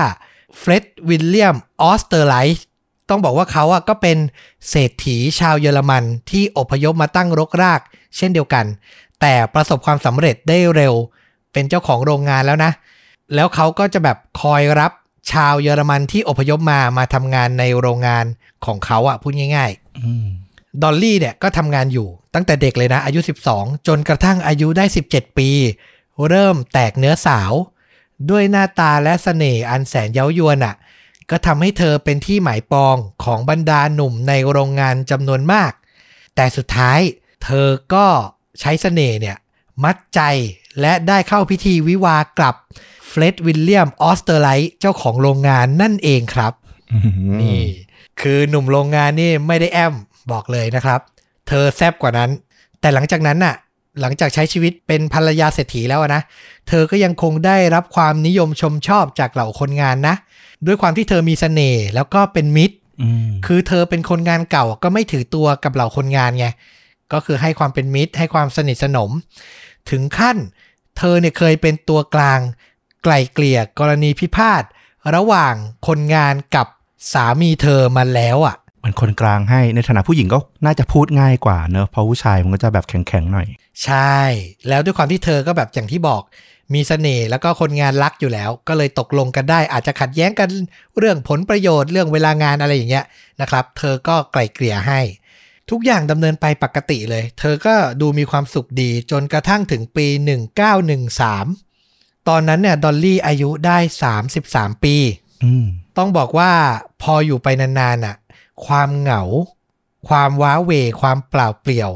[0.57, 2.65] เฟร็ดวิลเลียมออสเตอร์ไลท์
[3.09, 4.17] ต้องบอกว่าเขาอะก็เป็น
[4.69, 7.81] เศรษฐีชาวเยอรมันที่อพยพมาตั้งรกราก
[8.17, 8.65] เช่นเดียวกัน
[9.21, 10.93] แต่ประสบความสำเร็จได้เร็ว
[11.53, 12.71] เป็นเจ้าของโรงงานแล้วนะ
[13.35, 14.91] แล้วเขาก็จะแบบคอยรับ
[15.31, 18.25] ชาวเยอรมันที่อพยพมามาทำงานในโรงงาน
[18.65, 20.27] ของเขาอะพูดง่ายๆอืม
[20.83, 23.19] ดอลลี่เนี่ยก็ทำงานอยู่ตั้งแต่เด็กเลยนะ อายุ
[23.53, 25.49] 12 จนกระทั่งอายุได้ 17 ปี
[26.29, 27.51] เริ่มแตกเนื้อสาว
[28.29, 30.75] ด้วยหน้าตาและเสน่ห์อันแสนเย้ายวนอะ่ะ
[31.29, 35.71] ก็ทำให้เธอเป็นที่หมายปองของบรรดาหนุ่มในโรงงานจำนวนมาก
[36.35, 36.99] แต่สุดท้าย
[37.43, 38.07] เธอก็
[38.59, 39.37] ใช้เสน่ห์เนี่ย
[39.83, 40.21] มัดใจ
[40.81, 42.55] และได้เข้าพิธีวิวาห์กับ
[43.07, 46.53] เฟร็ดวิลเลียมออสเตอร์ไลท์เจ้าของโรงงานนั่นเองครับ
[46.93, 47.59] อืมนี่
[48.21, 49.93] คือหนุ่มโรงงานนี่ไม่ได้แอ้ม
[50.31, 50.99] หรอกเลยนะครับ
[51.47, 52.29] เธอแซบกว่านั้น
[52.79, 53.55] แต่หลังจากนั้นน่ะ
[54.01, 56.21] หลังจากใช้ชีวิตเป็นภรรยาเศรษฐีแล้วอะนะ
[56.67, 60.15] เธอก็ยังคงได้รับความนิยมชมชอบจากเหล่าคนงานนะ
[60.65, 66.47] ด้วยความที่เธอมีเสน่ห์แล้วก็เป็นมิตรอืมคือเธอเป็นคนงานเก่าก็ไม่ถือตัวกับเหล่าคนงานไง
[67.13, 69.11] ก็คือให้ความเป็นมิตร ให้ความสนิทสนม
[69.89, 70.37] ถึงขั้น
[70.97, 72.39] เธอเนี่ยเคยเป็นตัวกลาง
[73.03, 74.63] ไกล่เกลี่ยกรณีพิพาท
[75.15, 75.53] ระหว่าง
[75.87, 76.67] คนงานกับ
[77.13, 83.47] สามีเธอมาแล้วอะมันคนกลางให้ในฐานะผู้หญิงก็น่าจะพูดง่ายกว่าเนอะเพราะผู้ชายมันก็จะแบบแข็งๆหน่อย
[83.83, 84.17] ใช่
[84.67, 86.21] แล้วด้วยความที่เธอก็แบบอย่างที่บอก
[86.73, 90.49] มีเสน่ห์แล้วก็คนงานรักอยู่แล้ว ก็เลยตกลงกันได้ อาจจะขัดแย้งกัน
[90.97, 93.05] เรื่องผลประโยชน์เรื่องเวลางานอะไรอย่างเงี้ย
[93.41, 94.99] นะครับ เธอก็ไกล่เกลี่ยให้
[95.69, 100.07] ทุกอย่างดำเนินไปปกติเลย เธอก็ดูมีความสุขดีจนกระทั่งถึงปี
[101.37, 103.77] 1913 ตอนนั้นเนี่ยดอลลี่อายุได้
[104.31, 104.95] 33 ปี
[105.43, 105.65] อืม
[105.97, 106.51] ต้องบอกว่า
[107.01, 108.15] พออยู่ไปนานๆน่ะ
[108.65, 109.21] ความเหงา
[110.07, 111.91] ความว้าเหวความเปล่าเปลี่ยว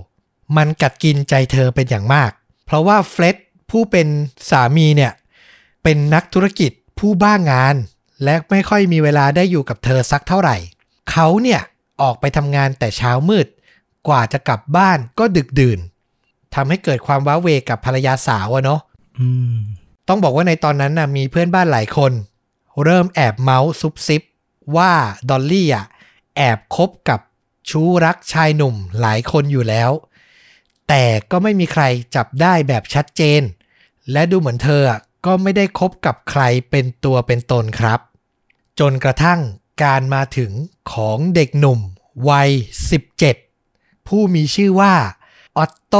[0.57, 2.31] มันกัดกินใจเธอเป็นอย่างมาก
[2.65, 3.35] เพราะว่าเฟร็ด
[3.69, 4.07] ผู้เป็น
[4.49, 5.11] สามีเนี่ย
[5.83, 7.75] เป็นนักธุรกิจผู้บ้างาน
[8.23, 10.57] และไม่ค่อยมีเวลาได้อยู่กับเธอสักเท่าไหร่
[11.11, 11.61] เขาเนี่ย
[12.01, 13.47] ออกไปทำงานแต่เช้ามืด
[14.07, 15.79] กว่าจะกลับบ้านก็ดึกดื่น
[16.55, 18.81] ทำให้เกิดความว้าเหวกับภรรยาสาวอะเนาะ
[19.19, 19.57] อืม
[20.07, 22.11] ต้องบอกว่าในตอนนั้นนะมีเพื่อนบ้านหลายคน
[22.83, 24.21] เริ่มแอบเมาส์ซุบซิบ
[24.77, 24.93] ว่า
[25.29, 25.85] ดอลลี่อะ
[26.37, 27.19] แอบคบกับ
[27.69, 29.91] ชู้รักชายหนุ่มหลายคนอยู่แล้ว
[30.87, 31.83] แต่ก็ไม่มีใคร
[32.15, 33.41] จับได้แบบชัดเจน
[34.11, 37.99] และดูเหมือนเธออะก็ไม่ได้คบกับใครเป็นตัวเป็นตนครับ
[38.79, 39.39] จนกระทั่ง
[39.83, 40.51] การมาถึง
[40.91, 41.79] ของเด็กหนุ่ม
[42.29, 42.49] วัย
[43.09, 43.50] 17
[44.11, 44.93] ผู้มีชื่อว่า
[45.57, 45.95] ออตโต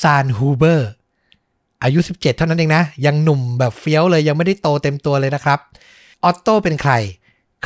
[0.00, 0.90] ซานฮูเบอร์
[1.82, 5.58] อายุ 17 เท่านั้นเองนะ ยังหนุ่มแบบเฟี้ยวเลยยังไม่ได้โตเต็มตัวเลยนะครับ
[6.24, 6.92] ออตโต้เป็นใคร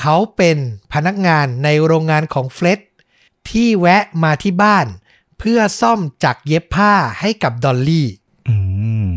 [0.00, 0.58] เขาเป็น
[0.92, 2.80] พนักงานในโรงงานของเฟร็ด
[3.50, 4.86] ที่แวะมาที่บ้าน
[5.38, 8.08] เพื่อซ่อมจักรเย็บผ้าให้กับดอลลี่
[8.48, 8.56] อื
[9.04, 9.08] ม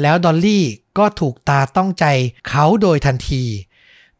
[0.00, 0.64] แล้วดอลลี่
[0.98, 2.04] ก็ถูกตาต้องใจ
[2.48, 3.42] เขาโดยทันที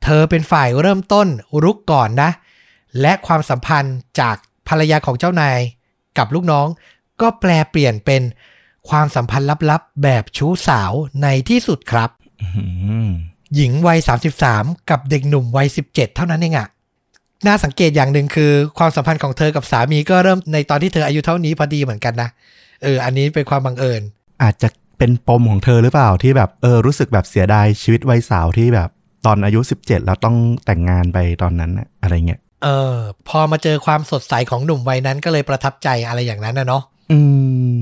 [0.03, 1.29] เธอเป็นฝ่ายเริ่มต้น
[1.63, 2.31] รุกก่อนนะ
[3.01, 4.37] และความสัมพันธ์จาก
[4.69, 5.59] ภรรยาของเจ้านาย
[6.19, 6.67] กับลูกน้อง
[7.21, 8.23] ก็แปลเปลี่ยนเป็น
[8.89, 12.11] ความสัมพันธ์ลับๆ แบบชู้สาวในที่สุดครับ
[12.43, 12.65] อื้อหื
[13.07, 13.09] อ
[13.55, 13.99] หญิงวัย
[14.45, 16.69] 33 กับเด็กหนุ่มวัย 17 เท่านั้นเองอะ
[17.47, 22.29] น่าสังเกตอย่างหนึ่งคือ ความสัมพันธ์ของเธอกับสามีก็เริ่มในตอนที่เธออายุเท่านี้พอดีเหมือนกันนะ
[22.83, 24.03] เออ อันนี้เป็นความบังเอิญ
[24.43, 28.89] อาจจะเป็นปมของเธอหรือเปล่าที่แบบเออรู้สึกแบบเสียดายชีวิตวัยสาวที่แบบ
[29.27, 32.97] ตอนอายุ 17 แล้วต้องแต่งงานไปตอนนั้นน่ะอะไรเงี้ย เออ
[33.29, 37.19] พอมาเจอความสดใสของหนุ่มวัยนั้นก็เลยประทับใจอะไรอย่างนั้นนะเนาะอื
[37.79, 37.81] ม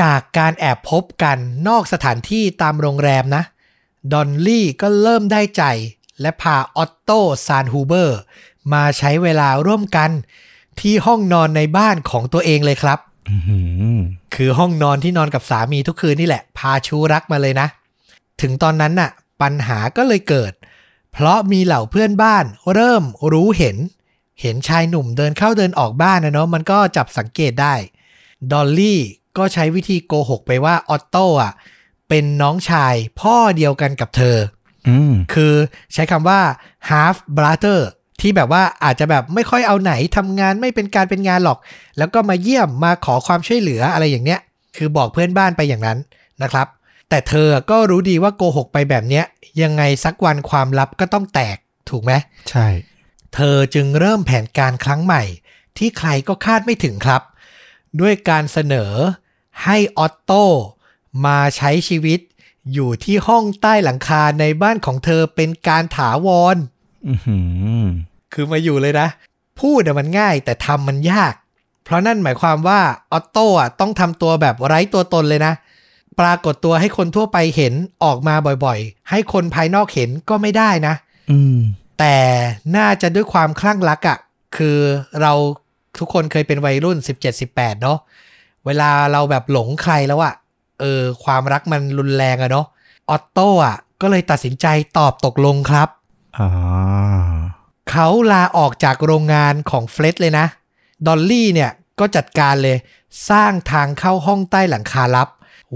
[0.00, 3.42] จากการแอบพบกันนอกสถานที่ตามโรงแรมนะ
[4.12, 5.64] ดอนลี่ก็เริ่มได้ใจ
[6.20, 7.10] และพาออตโต
[7.46, 8.18] ซานฮูเบอร์
[8.72, 10.10] มาใช้เวลาร่วมกัน
[10.80, 13.60] ที่ห้องนอนในบ้านของตัวเองเลยครับอื้อหื
[13.94, 13.98] อ
[14.34, 17.68] คือห้องนอนที่นอนกับสามีทุกคืนนี่แหละ พาชูรักมาเลยนะ
[18.40, 19.10] ถึงตอนนั้นน่ะ
[19.42, 20.52] ปัญหาก็เลยเกิด
[21.12, 23.76] เพราะมีเหล่าเพื่อนบ้านเริ่มรู้เห็น
[24.40, 27.74] เห็นชายหนุ่มเดินเข้าเดินออกบ้านนะเนาะมันก็จับสังเกตได้
[28.52, 29.00] ดอลลี่
[29.38, 31.52] ก็ใช้วิธีโกหกไปว่าออตโต้อะ
[32.08, 34.36] เป็นน้องชายพ่อเดียวกันกับเธอ
[34.88, 35.54] อืมคือ
[35.92, 36.40] ใช้คำว่า
[36.90, 37.80] half brother
[38.20, 41.58] ที่แบบว่าอาจจะแบบไม่ค่อยเอาไหนทำงานไม่เป็นการเป็นงานหรอก
[41.98, 44.40] แล้วก็มาเยี่ยมมาขอความช่วยเหลืออะไรอย่างเนี้ย
[44.76, 45.98] คือบอกเพื่อนบ้านไปอย่างนั้น
[46.42, 46.66] นะครับ
[47.08, 49.24] แต่เธอก็รู้ดีว่าโกหกไปแบบเนี้ย
[49.62, 51.56] ยังไงสักวันความลับก็ต้องแตก
[51.90, 52.12] ถูกไหม
[52.50, 52.66] ใช่
[53.36, 55.22] เธอจึงเริ่มแผนการครั้งใหม่
[55.78, 57.22] ที่ใครก็คาดไม่ถึงครับ
[58.00, 58.92] ด้วยการเสนอ
[59.64, 60.44] ให้ออตโต้
[61.26, 62.20] มาใช้ชีวิต
[62.72, 66.56] อยู่ที่ห้องใต้หลังคาในบ้านของเธอเป็นการถาวร
[67.08, 67.38] อือหื
[67.82, 67.84] อ
[68.32, 69.08] คือมาอยู่เลยนะ
[69.60, 71.34] พูดอะมันง่ายแต่ทำมันยาก
[71.84, 72.80] เพราะนั่นหมายความว่า
[73.12, 75.52] ออตโต้อะต้องทำตัวแบบไร้ตัวตนเลยนะ
[76.20, 80.94] ปรากฏตัวให้คนทั่วไปเห็นออกมาบ่อยๆ ให้คนภายนอกเห็นก็ไม่ได้นะ
[81.30, 81.58] อืม
[81.98, 82.16] แต่
[82.76, 84.18] น่าจะด้วยความคลั่งรักอะ่ะ
[84.56, 84.78] คือ
[85.20, 85.32] เรา
[85.98, 86.98] ทุกคนเคยเป็นวัยรุ่น
[87.40, 87.98] 17-18 เนาะ
[88.66, 90.34] เวลาเราแบบหลงใครแล้วอะ่ะ
[90.80, 92.66] เออ ความรักมันรุนแรงอะเนาะ
[93.10, 94.66] ออตโต้อะ ก็เลยตัดสินใจ
[94.98, 95.88] ตอบตกลงครับ
[96.38, 96.48] อ๋อ
[97.90, 100.46] เขาลาออกจากโรงงานของเฟล็ดเลยนะ
[101.06, 102.76] ดอลลี่เนี่ยก็จัดการเลย
[103.30, 105.28] สร้างทางเข้าห้องใต้หลังคาลับ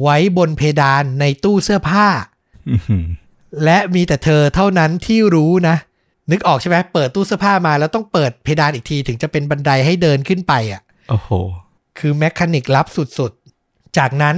[0.02, 2.06] ไว้บนเพดานในตู้เสื้อผ้า
[2.68, 3.06] อื้อหือ
[3.64, 5.76] และมีแต่เธอเท่านั้นที่รู้นะ
[6.30, 11.30] นึกออกใช่ไหมเปิดตู้เสื้อผ้ามาแล้วต้องเปิดเพดานอีกทีถึงจะเป็นบันไดให้เดินขึ้นไปอะโอ้โห
[11.98, 12.86] คือแมคคานิกลับ
[13.18, 14.36] สุดๆ จากนั้น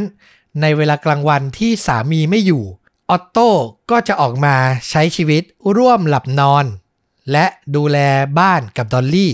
[0.60, 2.64] ในเวลากลางวันที่สามีไม่อยู่
[3.10, 3.48] ออตโต้
[3.90, 4.54] ก็จะออกมา
[4.90, 5.42] ใช้ชีวิต
[5.76, 6.64] ร่วมหลับนอน
[7.32, 7.98] และดูแล
[8.38, 9.32] บ้านกับดอลลี่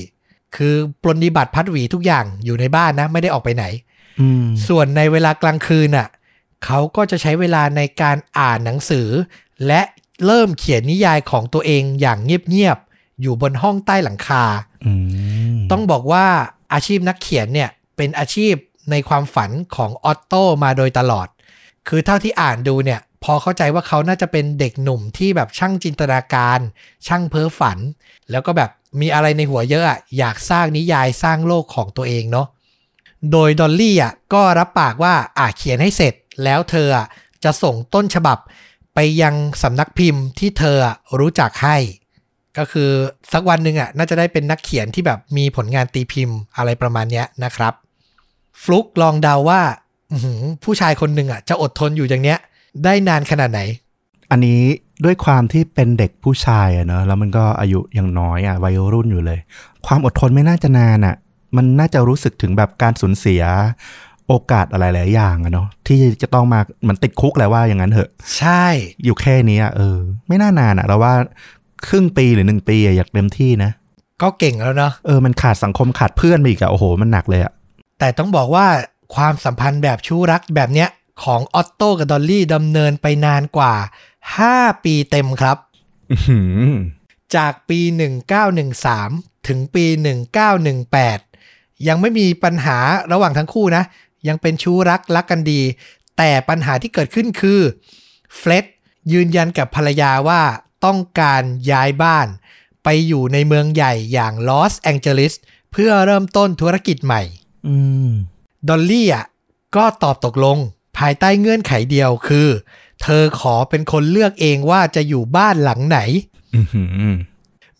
[0.56, 3.64] คือปรนนิบัติพัดหวีทุกอย่างอยู่ในบ้านนะ ไม่ได้ออกไปไหน
[4.20, 6.08] อืมส่วนในเวลากลางคืนน่ะ
[6.64, 9.08] เขาก็จะใช้เวลาในการอ่านหนังสือ
[9.66, 9.80] และ
[10.26, 14.44] เริ่มเขียนนิยายของตัวเองอย่างเงียบๆอยู่บนห้องใต้หลังคา
[14.86, 14.92] อื
[15.56, 16.26] มต้องบอกว่า
[16.72, 18.54] อาชีพนักเขียนเนี่ยเป็นอาชีพ
[18.90, 21.28] ในความฝันของออตโต้มาโดยตลอด
[21.88, 26.58] คือเท่าที่อ่านดูเนี่ย พอเข้าใจว่าเขาน่าจะเป็นเด็กหนุ่มที่แบบช่างจินตนาการ
[27.06, 27.78] ช่างเพ้อฝัน
[28.30, 32.46] แล้วก็แบบมีอะไรในหัวเยอะอะอยากสร้างนิยายสร้างโลกของตัวเองเนาะ
[33.32, 37.06] โดยดอลลี่อะก็รับปากว่าอะเขียนให้เสร็จแล้วเธออะ
[37.44, 38.38] จะส่งต้นฉบับ
[39.00, 40.76] ไปยังสำนักพิมพ์ที่เธอ
[41.18, 41.76] รู้จักให้
[42.58, 42.90] ก็คือ
[43.32, 47.72] สักวันหนึ่งอะน่าจะได้เป็นนักเขียนที่แบบมีผลงานตีพิมพ์อะไรประมาณเนี้ยนะครับ
[48.62, 49.60] ฟลุกลองเดาว่า
[50.64, 52.38] ผู้ชายคนหนึ่งอะจะอดทนอยู่อย่างเนี้ย
[52.84, 53.60] ได้นานขนาดไหน
[54.30, 54.60] อันนี้
[55.04, 59.38] ด้วยความที่เป็นเด็กผู้ชายอะเนอะแล้วมันก็อายุยังน้อยอะวัยรุ่นอยู่เลย
[59.86, 61.16] ความอดทนไม่น่าจะนานอะ
[61.56, 63.42] มันน่าจะรู้สึกถึงแบบการสูญเสีย
[64.28, 68.64] โอกาสอะไรหลายอย่างอะเนาะที่จะต้องมาเหมือนติดคุกแหละว่าอย่างนั้นเถอะ ใช่
[69.04, 71.14] อยู่แค่นี้อะเออ ไม่น่านานอะเราว่า
[71.86, 73.70] ครึ่งปีหรือหนึ่งปีอะอยากเต็มที่นะ
[74.22, 77.52] ก็เก่งแล้วเนาะเออมันขาดสังคมขาดเพื่อนไปอีกอะโอ้โห มันหนักเลยอะ
[77.98, 78.66] แต่ต้องบอกว่า
[79.14, 80.88] ความสัมพันธ์แบบชู้รักแบบเนี้ย
[81.24, 83.74] ของออตโต้กับดอลลี่ดำเนินไปนานกว่า
[84.28, 85.56] 5 ปีเต็มครับ
[86.10, 86.70] อื้อหือ
[87.36, 87.80] จากปี
[88.64, 89.84] 1913 ถึงปี
[90.66, 92.78] 1918 ยังไม่มีปัญหา
[93.12, 93.84] ระหว่างทั้งคู่นะ
[94.28, 95.60] ยังเป็นชู้รักรักกันดี
[96.16, 97.60] แต่ปัญหาที่เกิดขึ้นคือ
[98.36, 98.64] เฟล็ด
[99.12, 100.42] ยืนยันกับภรรยาว่า
[100.84, 102.26] ต้องการย้ายบ้าน
[102.84, 105.32] ไปอยู่ในเมืองใหญ่อย่างลอสแองเจลิส
[105.72, 107.22] เพื่อเริ่มต้นธุรกิจใหม่
[107.66, 107.74] อื
[108.08, 108.10] ม
[108.68, 109.26] ดอลลี่อะ
[109.76, 110.58] ก็ตอบตกลง
[110.98, 112.48] ภายใต้เงื่อนไขเดียวคือ
[113.02, 115.98] เธอขอเป็นคนเลือกเองว่าจะอยู่บ้านหลังไหน
[116.54, 117.16] อือหือ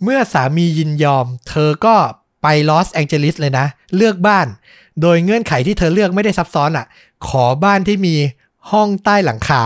[0.02, 1.96] เมื่อสามียินยอม เธอก็
[2.42, 4.46] ไปลอสแองเจลิสเลยนะ เลือกบ้าน
[5.02, 6.86] โดยเงื่อนไขที่เธอเลือกไม่ได้ซับซ้อนอะ
[7.28, 8.14] ขอบ้านที่มี
[8.70, 9.62] ห้องใต้หลังคา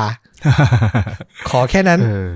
[1.49, 2.31] ขอแค่นั้นเออ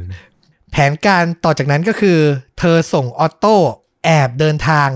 [0.71, 2.19] แผนการต่อจากนั้นก็คือ
[2.59, 3.57] เธอส่งออตโต้
[4.05, 4.89] แอบเดินทาง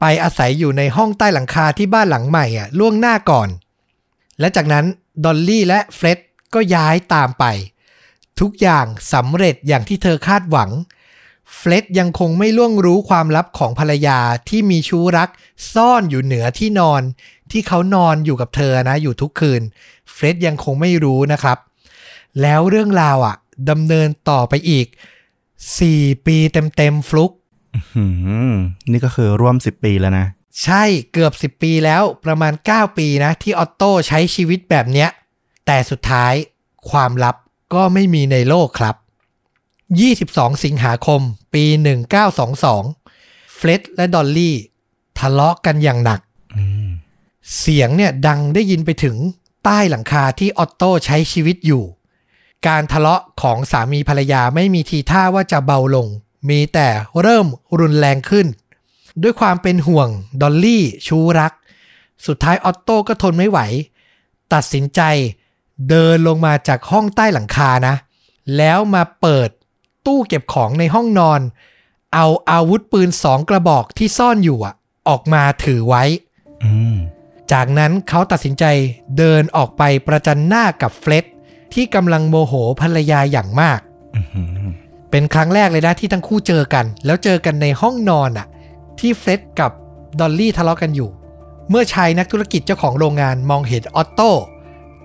[0.00, 3.48] ไปอาศัยอยู่ในห้องใต้หลังคาที่บ้านหลังใหม่อะล่วงหน้าก่อน
[4.40, 4.84] และจากนั้น
[5.24, 6.18] ดอลลี่และเฟร็ด
[6.54, 7.44] ก็ย้ายตามไป
[8.40, 15.28] ทุกอย่างสำเร็จอย่างที่เธอคาดหวังเฟร็ดยังคงไม่ล่วงรู้ความลับของภรรยาที่มีชู้รัก
[15.74, 17.02] ซ่อนอยู่เหนือที่นอน
[17.50, 19.62] ที่เขานอนอยู่กับเธอนะอยู่ทุกคืน
[20.12, 21.58] เฟร็ดยังคงไม่รู้นะครับ
[22.42, 23.36] แล้วเรื่องราวอะ
[23.70, 24.86] ดำเนินต่อไปอีก
[25.56, 27.32] 4 ปีเต็มๆฟลุก
[27.94, 28.04] หื
[28.50, 28.52] ม
[28.90, 30.26] นี่ก็คือร่วมสิบปีแล้วนะ
[30.62, 35.08] ใช่เกือบ 10 ปีแล้วประมาณ 9 ปีนะ ที่ออตโต้ใช้ชีวิตแบบเนี้ย
[35.66, 36.34] แต่สุดท้าย
[36.90, 37.36] ความลับ
[37.74, 38.96] ก็ไม่มีในโลกครับ
[39.98, 41.20] 22 สิงหาคม
[41.54, 41.64] ปี
[42.40, 44.56] 1922 เฟร็ดและดอลลี่
[45.18, 46.20] ทะเลาะกันอย่างหนัก
[46.56, 46.88] อืม
[47.58, 49.16] เสียงเนี่ยดังได้ยินไปถึง
[49.64, 51.84] ใต้หลังคาที่ออตโต้ใช้ชีวิตอยู่
[52.66, 56.06] การทะเลาะของสามีภรรยาไม่มีทีท่าว่าจะเบาลง
[56.48, 56.88] มีแต่
[57.20, 57.46] เริ่ม
[57.80, 58.46] รุนแรงขึ้น
[59.22, 60.08] ด้วยความเป็นห่วง
[60.42, 61.52] ดอลลี่ชูรัก
[62.26, 63.58] สุดท้ายออตโต้ก็ทนไม่ไหว
[64.52, 65.00] ตัดสินใจ
[65.88, 67.94] เดินลงมาจากห้องใต้หลังคานะ
[68.56, 69.48] แล้วมาเปิด
[70.06, 71.40] ตู้เก็บของในห้องนอน
[72.14, 74.74] เอาอาวุธปืนสองกระบอกที่ซ่อนอยู่อะ
[75.08, 76.04] ออกมาถือไว้
[76.64, 76.96] อืม
[77.52, 78.64] จากนั้นเขาตัดสินใจ
[79.18, 81.24] เดินออกไปประจันหน้ากับเฟร็ด
[81.74, 83.80] ที่กำลังโมโหภรรยาอย่างมาก
[84.16, 84.68] อื้อหือ
[85.10, 88.46] เป็นครั้งแรกเลยนะที่ทั้งคู่เจอกัน แล้วเจอกันในห้องนอนอะ
[89.00, 89.70] ที่เฟร็ดกับ
[90.20, 91.10] ดอลลี่ทะเลาะกันอยู่
[91.70, 94.30] เมื่อชายนักธุรกิจเจ้าของโรงงานมองเห็นออตโต้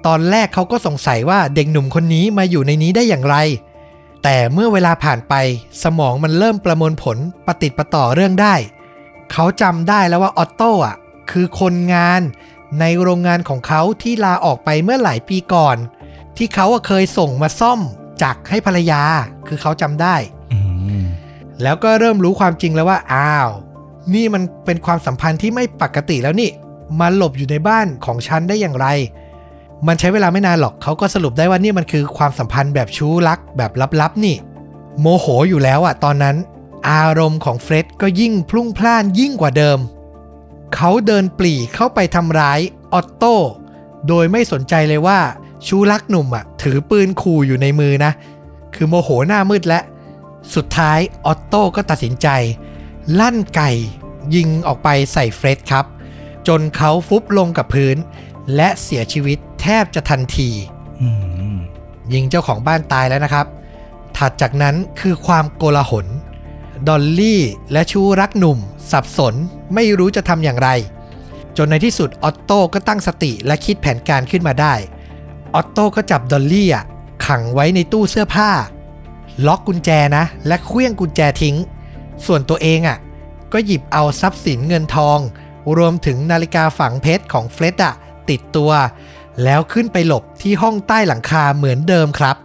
[0.05, 3.35] ตอนแรกเขาก็สงสัยว่าเด็กหนุ่มคนนี้มาอยู่ในนี้ได้อย่างไร
[4.27, 5.33] แต่เมื่อเวลาผ่านไป
[5.83, 8.55] สมองมันเริ่มประมวลผลปฏิดประต่อเรื่องได้
[9.31, 10.95] เขาจำได้แล้วว่าออตโต้อะ
[11.31, 12.21] คือคนงาน
[12.79, 15.77] ในโรงงานของเขาที่ลาออกไปเมื่อหลายปีก่อน
[16.37, 17.79] ที่เขาอะเคยส่งมาซ่อม
[18.21, 19.01] จักรให้ภรรยา
[19.47, 20.15] คือเขาจำได้
[20.53, 20.59] อื
[21.01, 21.03] ม
[21.61, 23.49] แล้วก็เริ่มรู้ความจริงแล้วว่า อ้าว
[24.13, 26.49] นี่มันเป็นความสัมพันธ์ที่ไม่ปกติแล้วนี่
[26.99, 28.87] มาหลบอยู่ในบ้านของฉันได้อย่างไร
[29.87, 34.35] มันใช้เวลาไม่นานหรอกเขาก็สรุปได้ว่านี่มันคือความสัมพันธ์แบบชู้รักแบบลับๆนี่
[34.99, 36.35] โมโหอยู่แล้วอะตอนนั้น
[36.89, 39.79] อารมณ์ของเฟร็ดก็ยิ่งพลุ่งพล่านยิ่งกว่าเดิม
[40.75, 42.59] เขาเดินปลีเข้าไปทำร้าย
[42.93, 43.35] ออตโต้
[44.07, 45.19] โดยไม่สนใจเลยว่า
[45.67, 48.11] ชูรักหนุ่มอะถือปืนขู่อยู่ในมือนะ
[48.75, 49.79] คือโมโหหน้ามืดและ
[50.55, 52.27] สุดท้ายออตโต้ก็ตัดสินใจ
[53.19, 53.71] ลั่นไก่
[54.35, 55.85] ยิงออกไปใส่เฟร็ดครับ
[56.47, 57.97] จนเขาฟุบลงกับพื้น
[58.55, 60.49] และเสียชีวิตแทบจะทันที
[61.01, 61.09] อื
[61.53, 61.55] ม
[62.13, 63.45] ยิงเจ้าของบ้านตายแล้วนะครับ
[64.17, 66.05] ถัดจากนั้นคือความโกลาหล
[66.87, 68.57] ดอลลี่และชู้รักหนุ่ม
[68.91, 69.33] สับสน
[69.73, 70.69] ไม่รู้จะทำอย่างไร
[71.57, 74.73] จนในที่สุดออตโต้ก็ตั้งสติและคิดแผนการขึ้นมาได้
[75.55, 76.85] ออตโต้ก็จับดอลลี่อะ
[77.25, 78.49] ขังไว้ในตู้เสื้อผ้า
[79.47, 81.55] ล็อกกุญแจนะ และเขวี้ยงกุญแจทิ้ง
[82.25, 82.97] ส่วนตัวเองอะ
[83.53, 85.19] ก็หยิบเอาทรัพย์สินเงินทอง
[85.77, 87.95] รวมถึงนาฬิกาฝังเพชรของเฟร็ดอะ
[88.29, 88.71] ติดตัว
[89.43, 92.35] แล้วขึ้นไปหลบที่ห้องใต้หลังคาเหมือนเดิมครับ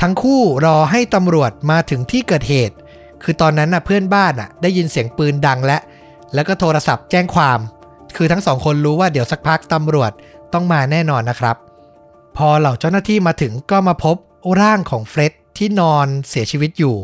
[0.00, 2.76] ทั้งคู่รอให้ตำรวจมาถึงที่เกิดเหตุ
[3.22, 5.78] คือตอนนั้นน่ะเพื่อนบ้านน่ะ ได้ยินเสียงปืนดังและ
[6.34, 7.58] แล้วก็โทรศัพท์แจ้งความ
[8.16, 10.12] คือทั้งสองคนรู้ว่าเดี๋ยวสักพักตำรวจ
[10.52, 11.56] ต้องมาแน่นอนนะครับ
[12.36, 14.16] พอเหล่าเจ้าหน้าที่มาถึงก็มาพบ
[14.60, 16.96] ร่างของเฟร็ดที่นอนเสียชีวิตอยู่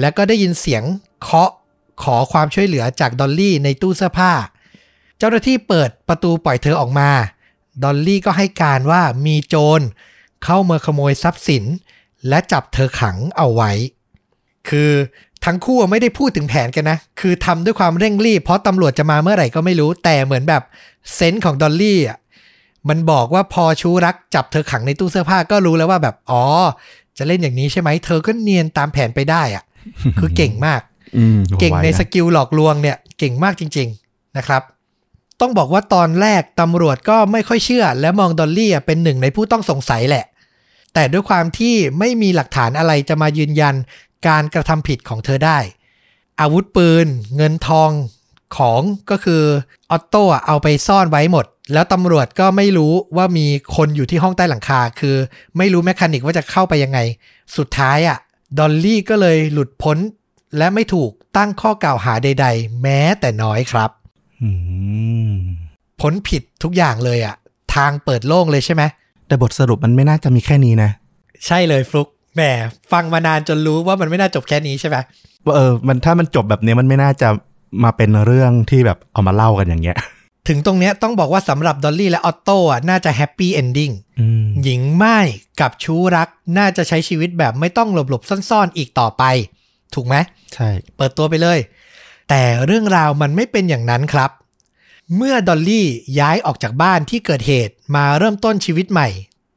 [0.00, 0.82] แล้วก็ได้ยินเสียง
[1.22, 1.50] เคาะ
[2.02, 4.32] ขอความช่วยเหลือจากดอลลี่ในตู้เสื้อผ้า
[5.18, 7.10] เจ้าหน้าที่เปิดประตูปล่อยเธอออกมา
[7.82, 9.80] ดอลลี่ก็ให้การว่ามีโจร
[10.44, 11.64] เข้ามาขโมยทรัพย์สิน
[12.28, 13.72] และจับเธอขังเอาไว้
[14.68, 14.90] คือ
[15.44, 20.62] ทั้งคู่ไม่ได้พูดถึงแผนกันนะ คือทำด้วยความเร่งรีบ เพราะตำรวจจะมาเมื่อไหร่ก็ไม่รู้ แต่เหมือนแบบ
[21.14, 22.18] sense ของดอลลี่อะ
[22.88, 26.44] มันบอกว่าพอชู้รักจับเธอขังในตู้เสื้อผ้าก็รู้แล้วว่าแบบ อ๋อ
[27.18, 29.64] จะเล่นอย่างนี้ใช่ไหม เธอก็เนียนตามแผนไปได้อะ
[30.18, 30.80] คือเก่งมาก
[31.16, 34.62] อืมเก่งในไวะส skill หลอกลวงเนี่ย เก่งมากจริง ๆ นะครับ
[35.40, 40.24] ต้องบอกว่าตอนแรกตำรวจก็ไม่ค่อยเชื่อ และมองดอลลี่เป็นหนึ่งในผู้ต้องสงสัยแหละ
[40.94, 43.74] แต่ด้วยความที่ไม่มีหลักฐานอะไรจะมายืนยัน
[44.26, 45.58] การกระทำผิดของเธอได้
[46.40, 47.90] อาวุธปืน เงินทอง
[48.56, 49.42] ของก็คือ
[49.90, 55.16] ออตโต้เอาไปซ่อนไว้หมด แล้วตำรวจก็ไม่รู้ว่ามีคนอยู่ที่ห้องใต้หลังคา คือ
[55.58, 56.98] ไม่รู้ mechanic ว่าจะเข้าไปยังไง
[57.56, 58.18] สุดท้ายอะ
[58.58, 59.98] ดอลลี่ก็เลยหลุดพ้น
[60.58, 63.90] และไม่ถูกตั้งข้อกล่าวหาใด ๆ แม้แต่น้อยครับ
[66.00, 67.36] พ้นผิดทุกอย่างเลยอะ
[67.74, 68.82] ทางเปิดโล่งเลยใช่ไหม
[69.26, 70.90] แต่บทสรุปมันไม่น่าจะมีแค่นี้นะ
[71.46, 72.40] ใช่เลยฟลุกแหม
[72.92, 74.96] ฟังมานานจนรู้ว่ามันไม่น่าจบแค่นี้ใช่ไหม
[75.44, 77.28] ว่าเออมันถ้ามันจบแบบนี้มันไม่น่าจะ
[77.84, 79.96] มาเป็นเรื่องที่แบบเอามาเล่ากันอย่างเงี้ย
[80.48, 85.18] ถึงตรงเนี้ยต้องบอกว่าสำหรับดอลลี่และออตโต้อะน่าจะ happy ending อืมหญิงหม้าย
[85.60, 89.24] กับชู้รักน่าจะใช้ชีวิตแบบไม่ต้องหลบๆซ่อนๆอีกต่อไป
[89.94, 90.16] ถูกไหม
[90.54, 91.58] ใช่ เปิดตัวไปเลย
[92.28, 94.30] แต่เรื่องราวมันไม่เป็นอย่างนั้นครับ
[95.16, 99.08] เมื่อดอลลี่ย้ายออกจากบ้านที่เกิดเหตุมาเริ่มต้นชีวิตใหม่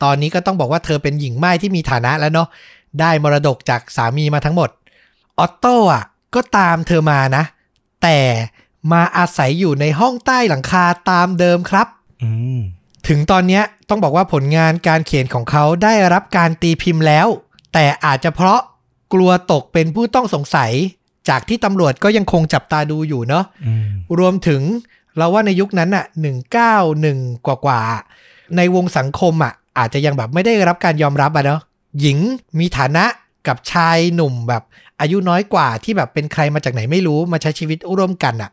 [0.04, 2.48] ตอนนี้ก็ต้องบอกว่าเธอเป็นหญิงหม้ายที่มีฐานะแล้วเนาะ
[3.00, 4.70] ได้มรดกจากสามีมาทั้งหมด
[5.40, 6.04] ออตโต้อะ
[6.36, 7.44] ก็ตามเธอมานะ
[8.04, 8.18] แต่
[8.92, 11.88] มาอาศัยอยู่ในห้องใต้หลังคาตามเดิมครับ
[12.24, 12.60] อืม
[13.08, 17.28] ถึงตอนเนี้ยต้องบอกว่าผลงานการเขียนของเขาได้รับการตีพิมพ์แล้ว
[17.74, 18.60] แต่อาจจะเพราะ
[19.14, 20.72] กลัวตกเป็นผู้ต้องสงสัย
[21.30, 23.88] จากที่ตำรวจก็ยังคงจับตาดูอยู่เนาะอืม
[24.20, 24.62] รวมถึง
[25.18, 26.06] เราว่าในยุคนั้นอะ
[26.76, 31.62] 191กว่ากว่าๆในวงสังคมอะอาจจะยังแบบไม่ได้รับการยอมรับอะเนาะ
[32.00, 32.18] หญิง
[32.60, 33.06] มีฐานะ
[33.48, 34.64] กับชายหนุ่มแบบ
[35.02, 38.52] อายุน้อยกว่าที่แบบเป็นใครมาจากไหนไม่รู้มาใช้ชีวิตร่วมกันอะ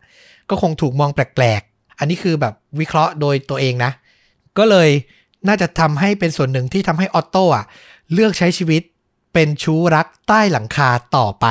[0.51, 3.93] ก็คงถูกมองแปลกๆ อันนี้คือแบบวิเคราะห์โดยตัวเองนะ
[4.59, 4.91] ก็เลย
[5.49, 7.65] น่าจะทำให้เป็นส่วนหนึ่งที่ทำให้ออตโต้อะ
[8.13, 8.83] เลือกใช้ชีวิต
[9.35, 11.47] เป็นชู้รักใต้หลังคาต่อไป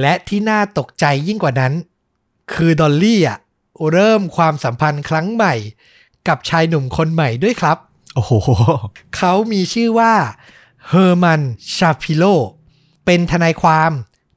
[0.00, 1.72] และที่น่าตกใจยิ่งกว่านั้น
[2.52, 3.38] คือดอลลี่อะ
[3.92, 5.54] เริ่มความสัมพันธ์ครั้งใหม่
[6.28, 7.76] กับชายหนุ่มคนใหม่ด้วยครับ
[8.14, 8.32] โอ้โห
[9.16, 10.12] เขามีชื่อว่า
[10.88, 11.40] เฮอร์มัน
[11.76, 12.24] ชาพิโล
[13.06, 13.90] เป็นทนายความ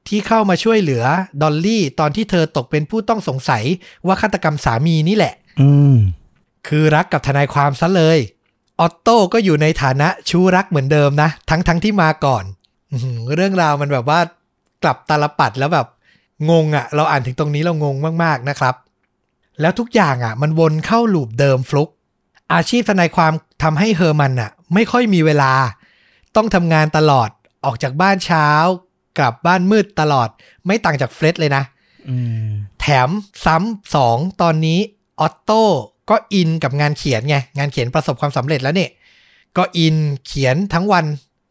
[0.08, 1.04] ที่เข้ามาช่วยเหลือ
[1.42, 3.64] ดอลลี่ตอนที่เธอตกเป็นผู้ต้องสงสัย
[4.06, 5.96] ว่าฆาตกรรมสามีนี่แหละ อืม
[6.68, 8.20] คือรักกับทนายความซะเลย
[8.80, 12.44] ออตโต้ก็อยู่ในฐานะชู้รักเหมือนเดิมนะ ทั้งทั้งที่มาก่อน
[12.92, 14.20] อื้อหือเรื่องราวมันแบบว่า
[14.84, 15.88] กลับตาลปัดแล้วแบบ
[16.50, 18.76] งงอะ่ะ เราอ่านถึงตรงนี้เรางงมากๆนะครับ
[19.62, 21.90] แล้วทุกอย่างอะ่ะ มันวนเข้าลูปเดิมฟลุก
[22.54, 23.32] อาชีพทนายความ
[23.64, 25.52] ทำให้เฮอร์มันอะ ไม่ค่อยมีเวลา
[26.36, 27.30] ต้องทำงานตลอด
[27.66, 28.48] ออกจากบ้านเช้า
[29.18, 30.30] กลับบ้านมืดตลอด
[30.66, 31.64] ไม่ต่างจากเฟร็ดเลยนะ
[32.10, 32.16] อื
[32.46, 33.10] มแถม
[33.46, 34.80] ซ้ำสองตอนนี้
[35.20, 35.64] ออตโต้
[36.10, 38.90] ก็อินกับงานเขียนไง งานเขียนประสบความสำเร็จแล้วเนี่ย
[39.58, 41.06] ก็อินเขียนทั้งวัน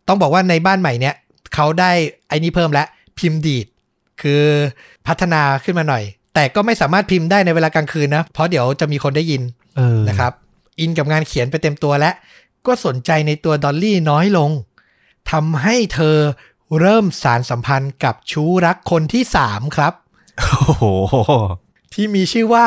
[0.09, 1.15] ต้องบอกว่าในบ้านใหม่เนี่ย
[1.55, 1.91] เขาได้
[2.29, 2.87] ไอ้นี่เพิ่มแล้ว
[3.23, 3.67] พิมพ์ดีด
[4.23, 4.45] คือ
[5.07, 6.05] พัฒนาขึ้นมาหน่อย
[6.35, 9.43] แต่ก็ไม่สามารถพิมพ์ได้ในเวลากลางคืนนะ เพราะเดี๋ยวจะมีคนได้ยิน
[9.77, 10.33] เออนะครับ
[10.81, 12.15] อินกับงานเขียนไปเต็มตัวแล้ว
[12.67, 14.51] ก็สนใจในตัวดอลลี่น้อยลง
[15.31, 16.17] ทำให้เธอ
[16.81, 19.93] เริ่มสารสัมพันธ์กับชู้รักคนที่สามครับ
[20.39, 20.85] โอ้โห
[21.93, 22.67] ที่มีชื่อว่า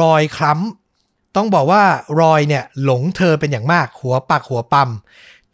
[0.00, 1.82] รอยคล้ำต้องบอกว่า
[2.20, 4.90] รอยเนี่ยหลงเธอเป็นอย่างมากหัวปักหัวปั๊ม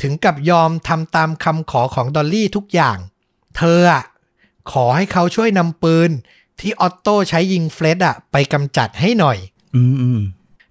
[0.02, 2.98] ถึงกับยอมทำตามคำขอของดอลลี่ทุกอย่าง
[3.56, 4.02] เธออะ
[4.72, 6.10] ขอให้เขาช่วยนำปืน
[6.60, 9.38] ที่ออตโต้ใช้ยิงเฟรดอะไปกำจัดให้หน่อย
[9.74, 10.20] อืมอืม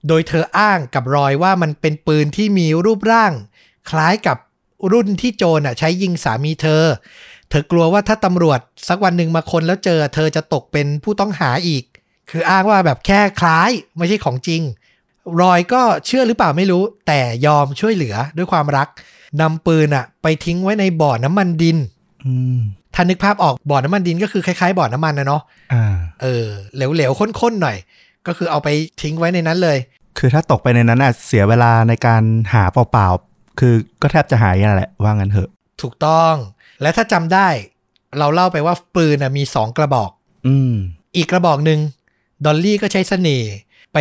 [0.08, 3.34] โดยเธออ้างกับรอยว่ามันเป็นปืนที่มีรูปร่าง
[3.90, 4.38] คล้ายกับ
[4.92, 6.84] รุ่นที่โจรอะใช้ยิงสามีเธอ
[7.50, 11.84] เธอกลัวว่าถ้าตำรวจสักวันหนึ่งมาคนแล้วเจอ เธอจะตกเป็นผู้ต้องหาอีก
[12.30, 14.62] คืออ้างว่าแบบแค่คล้ายไม่ใช่ของจริง
[15.42, 18.88] รอยก็เชื่อหรือเปล่าไม่รู้ แต่ยอมช่วยเหลือด้วยความรัก
[19.42, 21.78] นำปืนอะไปทิ้งไว้ในบ่อน้ำมันดิน
[22.26, 22.60] อืม
[22.96, 25.42] ถ้านึกภาพออกบ่อน้ำมันดินก็คือคล้ายๆบ่อน้ำมันนะเนาะ
[25.74, 27.78] อ่าเออเหลวๆข้นๆหน่อย
[28.28, 28.68] ก็คือเอาไป
[29.02, 29.78] ทิ้งไว้ในนั้นเลย
[30.18, 32.24] คือถ้าตกไปในนั้นอะเสียเวลาในการ
[32.54, 35.50] หาเปล่าๆคือก็แทบจะหายนั่นแหละว่างั้นเถอะ
[35.82, 36.34] ถูกต้อง
[36.82, 37.48] และถ้าจำได้
[38.20, 40.12] เราเล่าไปว่าปืนนะมีสองกระบอก
[40.48, 40.74] อืม
[41.18, 41.80] อีกกระบอกหนึ่ง
[42.46, 43.52] ดอลลี่ก็ใช้เสน่ห์
[43.94, 43.98] ไป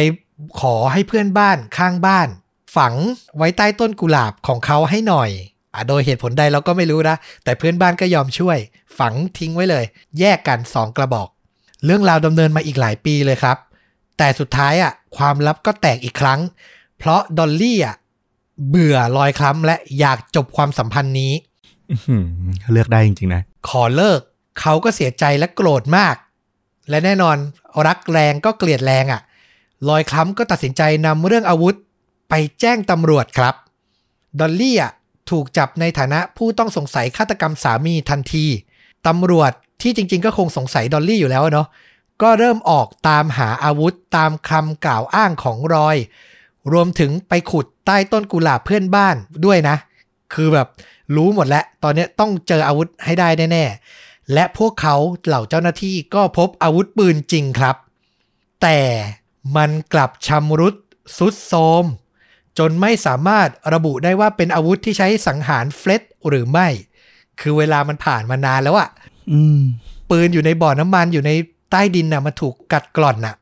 [0.60, 2.28] ขอให้เพื่อนบ้านข้างบ้าน
[2.76, 2.94] ฝัง
[3.36, 5.48] ไว้ใต้ต้นกุหลาบของเขาให้หน่อยอะ
[5.88, 8.58] โดยเหตุผลใดเราก็ไม่รู้นะ แต่เพื่อนบ้านก็ยอมช่วย
[8.98, 9.84] ฝังทิ้งไว้เลย
[10.18, 11.28] แยกกันสองกระบอก
[11.84, 13.56] เรื่องราวดำเนินมาอีกหลายปีเลยครับ
[14.18, 16.40] แต่สุดท้ายอะความลับก็แตกอีกครั้ง
[16.98, 17.96] เพราะดอลลี่อะ
[18.68, 21.32] เบื่อรอยคลัมบ์และอยากจบความสัมพันธ์นี้
[21.90, 22.24] อื้อหือ
[22.72, 24.20] เลือกได้จริงๆนะ ขอเลิก
[24.60, 26.16] เขาก็เสียใจและโกรธมาก
[26.90, 27.36] และแน่นอน
[27.86, 29.20] รักแรงก็เกลียดแรงอะ่ะ
[29.88, 31.74] ลอยคล้ำก็ตัดสินใจนำเรื่องอาวุธ
[32.28, 33.54] ไปแจ้งตำรวจครับ
[34.40, 34.92] ดอลลี่อะ
[35.30, 38.46] ถูกจับในฐานะผู้ต้องสงสัยฆาตกรรมสามีทันที
[39.06, 41.68] ตำรวจที่จริง ๆ ก็คงสงสัยดอลลี่อยู่แล้วเนาะ
[42.22, 45.96] ก็เริ่มออกตามหาอาวุธตามคำกล่าวอ้างของรอย
[46.72, 49.76] รวมถึงไปขุดใต้ต้นกุหลาบเพื่อนบ้านด้วยนะ
[50.34, 50.68] คือแบบ
[51.16, 57.76] รู้หมดแล้ว ตอนนี้ต้องเจออาวุธให้ได้แน่ๆ และพวกเขาเหล่าเจ้าหน้าที่ก็พบอาวุธปืนจริงครับ
[58.62, 58.78] แต่
[59.56, 60.74] มันกลับชำรุด
[61.16, 61.84] สุดโทม
[62.58, 66.68] จนไม่สามารถระบุได้ว่าเป็นอาวุธที่ใช้สังหารเฟล็ดหรือไม่
[67.40, 68.88] คือเวลามันผ่านมานานแล้วอะ
[69.32, 69.60] อืม
[70.10, 71.32] ปืนอยู่ในบ่อน้ำมันอยู่ใน
[71.70, 73.34] ใต้ดินน่ะมันถูกกัดกร่อนน่ะ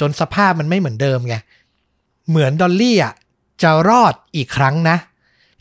[0.00, 1.36] จนสภาพมันไม่เหมือนเดิมไง
[2.28, 3.14] เหมือนดอลลี่อะ
[3.62, 4.96] จะรอดอีกครั้งนะ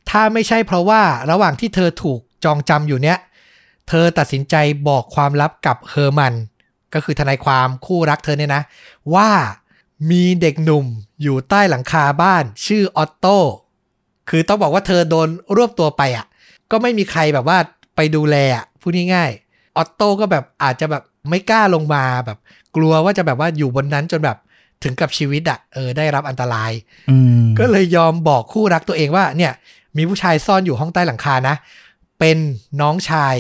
[0.10, 1.02] ถ้าไม่ใช่เพราะว่า
[1.32, 3.18] ระหว่างที่เธอถูกจองจำอยู่เนี้ย
[3.90, 4.56] เธอตัดสินใจ
[4.88, 6.34] บอกความลับกับเฮอร์มัน
[6.94, 8.64] ก็คือทนายความคู่รักเธอเนี่ยนะ
[9.16, 9.30] ว่า
[10.12, 10.86] มีเด็กหนุ่ม
[11.22, 13.38] อยู่ใต้หลังคาบ้านชื่อออตโต้
[14.30, 16.26] คือต้องบอกว่าเธอโดนรวบตัวไปอะ
[16.72, 17.58] ก็ไม่มีใครแบบว่า
[17.96, 22.38] ไปดูแลอะพูดง่ายๆออตโต้ก็แบบอาจจะแบบไม่กล้าลงมาแบบ
[22.76, 24.38] กลัวว่าจะแบบว่าอยู่บนนั้นจนแบบ
[24.84, 26.72] ถึงกับชีวิตอะเออได้รับอันตราย
[27.10, 29.52] อืมก็เลยยอมบอกคู่รักตัวเองว่าเนี่ย
[29.98, 31.56] มีผู้ชายซ่อนอยู่ห้องใต้หลังคานะ
[32.20, 32.38] เป็น
[32.82, 33.36] น้องชาย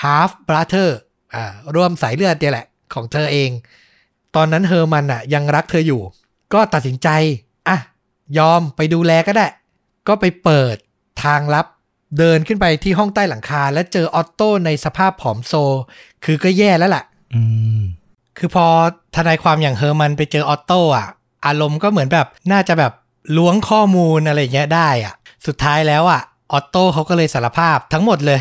[0.00, 0.90] half brother
[1.34, 3.50] อ่าร่วมสายเลือดเนี่ยแหละ ของเธอเอง
[4.38, 6.02] ตอนนั้นเฮอร์มันอะยังรักเธออยู่
[6.54, 7.08] ก็ตัดสินใจ
[7.68, 7.78] อะ
[8.38, 9.46] ยอมไปดูแลก็ได้
[10.08, 10.76] ก็ไปเปิด
[11.24, 11.66] ทางลับ
[12.18, 15.52] เดินขึ้นไปที่ห้องใต้หลังคา และเจอออตโต้ในสภาพผอมโซ
[16.24, 17.42] คือก็แย่แล้วล่ะอื
[17.78, 17.80] ม
[18.38, 18.66] คือพอ
[19.16, 21.06] ทนายความอย่างเฮอร์มันไปเจอออตโต้อะ
[21.46, 22.92] อารมณ์ก็เหมือนแบบน่าจะแบบ
[23.36, 25.14] ล้วงข้อมูลอะไรอย่างเงี้ยได้อะ
[25.46, 26.22] สุดท้ายแล้วอะ
[26.52, 28.40] ออตโต้เขาก็เลยสารภาพทั้งหมดเลย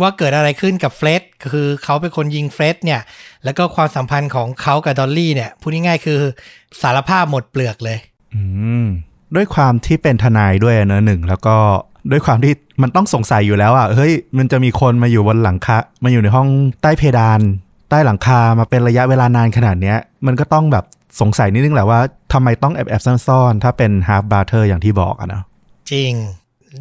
[0.00, 1.22] ว่าเกิดอะไรขึ้นกับเฟร็ด
[1.52, 3.00] คือเขาเป็นคนยิงเฟร็ดเนี่ย
[3.44, 6.18] แล้วก็ความสัมพันธ์ของเขากับดอลลี่เนี่ยพูดง่ายๆคือ
[6.82, 7.98] สารภาพหมดเปลือกเลย
[8.34, 8.42] อื
[8.84, 8.86] ม
[9.36, 11.56] ด้วยความที่เป็นทนายด้วยเนอะหนึ่งแล้วก็
[12.10, 16.48] ด้วยความที่มันต้องสงสัยอยู่แล้วอะเฮ้ยมันจะมีคนมาอยู่บนหลังคามาอยู่ในห้อง
[16.82, 17.40] ใต้เพดาน
[17.90, 20.84] ใต้หลังคามาเป็นระยะเวลานานขนาดเนี้ย มันก็ต้องแบบ
[21.20, 22.00] สงสัยนิดนึงแหละว่า
[22.32, 25.42] ทำไมต้องแอบแอบๆซ่อนๆถ้าเป็น half brother อย่างที่บอกอะเนาะ
[25.92, 26.12] จริง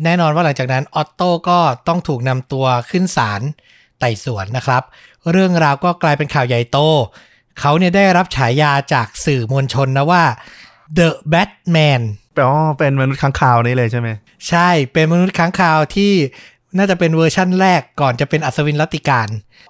[0.04, 3.42] แน่นอนว่าหลังจากนั้นออตโต้ก็ต้องถูกนำตัวขึ้นศาล
[4.00, 4.84] ไต่สวนนะครับ
[5.32, 6.80] เรื่องราวก็กลายเป็นข่าวใหญ่โต
[7.60, 10.24] เขาเนี่ยได้รับฉายาจากสื่อมวลชนนะว่า
[10.98, 12.02] The Batman
[12.42, 14.10] อ๋อเป็นมนุษย์ค้างคาวนี่เลยใช่ไหม
[14.50, 16.14] ใช่เป็นมนุษย์ค้างคาวที่
[16.78, 19.28] น่าจะเป็นเวอร์ชั่นแรกก่อนจะเป็นอัศวินรัตติการ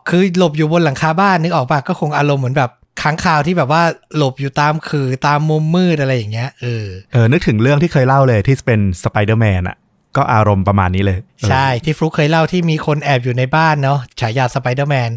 [0.10, 3.84] คือหลบอยู่บนหลังคาบ้านนึกออกปะก็คงอารมณ์เหมือนแบบค้างคาวที่แบบว่า
[4.16, 9.78] หลบอยู่ตามคือตามมุมมืดอะไรอย่างเงี้ยเออเออนึกถึงเรื่องที่เคยเล่าเลยที่เป็นสไปเดอร์แมนอะ
[10.18, 15.10] ก็อารมณ์ประมาณนี้เลยเออใช่ที่ฟลุกเคยเล่าที่มีคนแอบอยู่ในบ้านเนาะฉายาสไปเดอร์แมน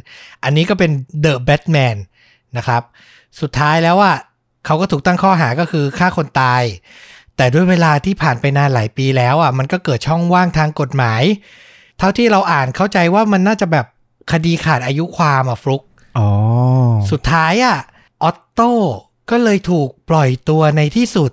[0.44, 0.90] อันนี้ก็เป็น
[1.20, 1.96] เดอะแบทแมน
[2.56, 2.82] นะครับ
[3.40, 4.16] สุดท้ายแล้วอะ
[4.66, 6.62] เขาก็ถูกตั้งข้อหาก็คือฆ่าคนตาย
[7.36, 11.22] แต่ด้วยเวลาที่ผ่านไปนานหลายปีแล้วอะมันก็เกิดช่องว่างทางกฎหมาย
[11.98, 13.86] เท่าที่เราอ่านเข้าใจว่ามันน่าจะแบบ
[14.32, 15.82] คดีขาดอายุความอะฟลุก
[16.18, 16.28] อ๋อ
[17.10, 17.78] สุดท้ายอะ
[18.22, 18.72] ออตโต้
[19.30, 21.30] ก็เลยถูกปล่อยตัวในที่สุด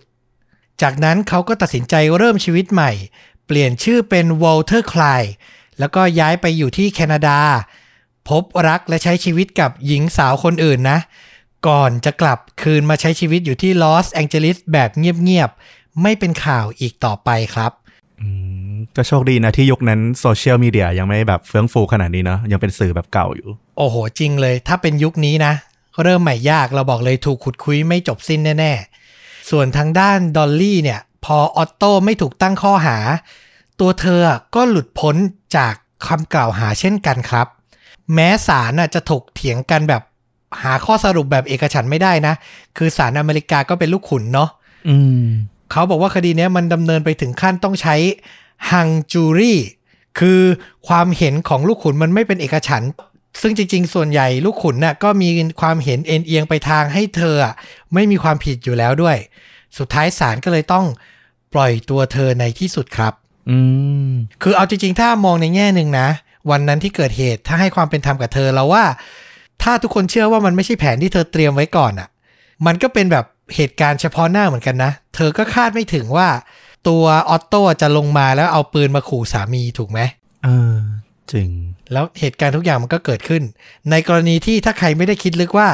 [0.82, 2.92] จากนั้นเขาก็ตัดสินใจเริ่มชีวิตใหม่
[3.48, 5.24] เปลี่ยนชื่อเป็นวอลเตอร์ไคลน์
[5.80, 7.40] แล้วก็ย้ายไปอยู่ที่แคนาดา
[8.30, 11.00] พบรักและใช้ชีวิตกับหญิงสาวคนอื่นนะ
[11.68, 17.72] ก่อนจะกลับคืนมาใช้ชีวิตอยู่ที่ลอสแองเจลิสแบบเงียบๆ ไม่เป็นข่าวอีกต่อไปครับ
[18.22, 18.28] อื
[18.74, 25.54] มก็โชคดีนะที่ยุคนั้นโซเชียลมีเดียยังไม่แบบเฟื่องฟูขนาดนี้เนอะยังเป็นสื่อแบบเก่าอยู่ โอ้โห จริงเลย ถ้าเป็นยุคนี้นะ
[26.04, 28.72] เริ่มใหม่ยากเราบอกเลยถูกขุดคุ้ยไม่จบสิ้นแน่
[29.12, 32.98] ๆ ส่วนทางด้านดอลลี่เนี่ย พอออตโต้ไม่ถูกตั้งข้อหา
[33.80, 34.22] ตัวเธอ
[34.56, 35.16] ก็หลุดพ้น
[35.58, 35.74] จาก
[36.08, 37.48] คำกล่าวหาเช่นกันครับ
[38.14, 40.02] แม้ศาลน่ะจะถกเถียงกันแบบ
[40.64, 42.34] หาข้อสรุปแบบเอกฉันท์ไม่ได้นะ
[42.78, 44.50] คือศาลอเมริกาก็เป็นลูกขุนเนาะ
[44.90, 45.24] อืม
[45.72, 47.96] เขาบอกว่าคดีเนี้ยมันดำเนินไปถึงขั้นต้องใช้
[48.72, 49.60] ฮังจูรี่
[50.20, 50.42] คือ
[50.88, 52.92] ความเห็นของลูกขุนมันไม่เป็นเอกฉันท์
[53.42, 55.30] ซึ่งจริง ๆ ส่วนใหญ่ลูกขุนน่ะก็มี
[55.62, 57.54] ความเห็นเอ็นเอียงไปทางให้เธออะ
[57.94, 59.18] ไม่มีความผิดอยู่แล้วด้วย
[59.78, 60.86] สุดท้ายศาลก็เลยต้อง
[61.54, 63.14] ปล่อยตัวเธอในที่สุดครับ
[63.50, 63.58] อื
[64.10, 66.08] ม คือเอาจริงๆ ถ้ามองในแง่หนึ่งนะ
[66.52, 68.86] วันนั้นที่เกิดเหตุถ้าให้ความเป็นธรรมกับเธอเราว่า
[69.64, 72.10] ถ้าทุกคนเชื่อว่ามันไม่ใช่แผนที่เธอเตรียมไว้ก่อนอะ่ะ
[72.66, 73.26] มันก็เป็นแบบ
[73.56, 76.30] เหตุการณ์เฉพาะหน้าเหมือนกันนะ เธอก็คาดไม่ถึงว่า
[76.88, 80.00] ตัวออตโต้จะลงมาแล้วเอาปืนมาขู่สามีถูกไหม
[80.44, 80.78] เออ
[81.32, 81.50] จริง
[81.92, 83.44] แล้วเหตุการณ์ทุกอย่างมันก็เกิดขึ้น
[83.92, 85.70] ในกรณีที่ถ้าใครไม่ได้คิดลึกว่า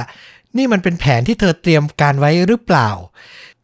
[0.58, 2.90] นี่มันเป็นแผนที่เธอเตรียมการไว้หรือเปล่า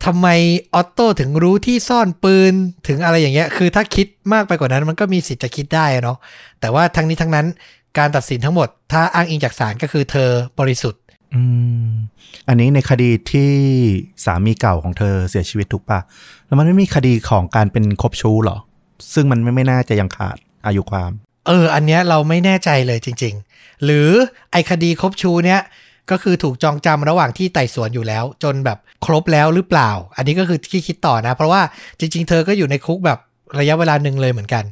[0.06, 0.28] ทำไม
[0.74, 2.54] ออตโต้ถึงรู้ที่ซ่อนปืน
[2.88, 6.18] ถึงอะไรอย่างเงี้ย คือถ้าคิดมากไปกว่านั้นมันก็มีสิทธิ์จะคิดได้อะเนาะ
[6.60, 7.46] แต่ว่าทั้งนี้ทั้งนั้น
[7.98, 10.30] การตัดสินทั้งหมด ถ้าอ้างอิงจากศาลก็คือเธอ
[10.60, 11.02] บริสุทธิ์
[11.34, 11.42] อื
[11.88, 11.90] ม
[12.48, 13.52] อันนี้ในคดีที่
[14.26, 16.00] สามีเก่าของเธอเสียชีวิตถูกปะ
[16.46, 18.58] แล้วมันไม่มีคดีของการเป็นคบชู้เหรอ
[19.14, 21.12] ซึ่งมันไม่ไม่น่าจะยังขาดอายุความ
[21.48, 24.10] เออ อันเนี้ยเราไม่แน่ใจเลยจริง ๆ หรือ
[24.52, 25.62] ไอคดีคบชูเนี้ย
[26.12, 31.62] ก็คือถูกจองจำระหว่างที่ไต่สวนอยู่แล้ว จนแบบครบแล้วหรือเปล่า อันนี้ก็คือที่คิดต่อนะ เพราะว่า
[32.00, 33.20] จริง ๆ เธอก็อยู่ในคุกแบบ
[33.60, 34.64] ระยะเวลาหนึ่งเลยเหมือนกัน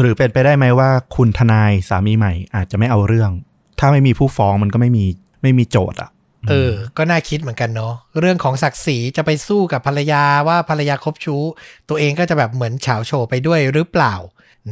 [0.00, 3.30] หรือเป็นไปได้ไหมว่าคุณทนายสามีใหม่อาจจะไม่เอาเรื่อง
[3.78, 5.04] ถ้าไม่มีผู้ฟ้องมันก็ไม่มี
[5.42, 6.10] ไม่มีโจทย์อะ
[6.50, 11.42] เออ ก็น่าคิดเหมือนกันเนาะ เรื่องของศักดิ์ศรีจะไปสู้กับภรรยาว่าภรรยาคบชู้
[11.88, 14.14] ตัวเองก็จะแบบเหมือนเฉาโฉไปด้วยหรือเปล่า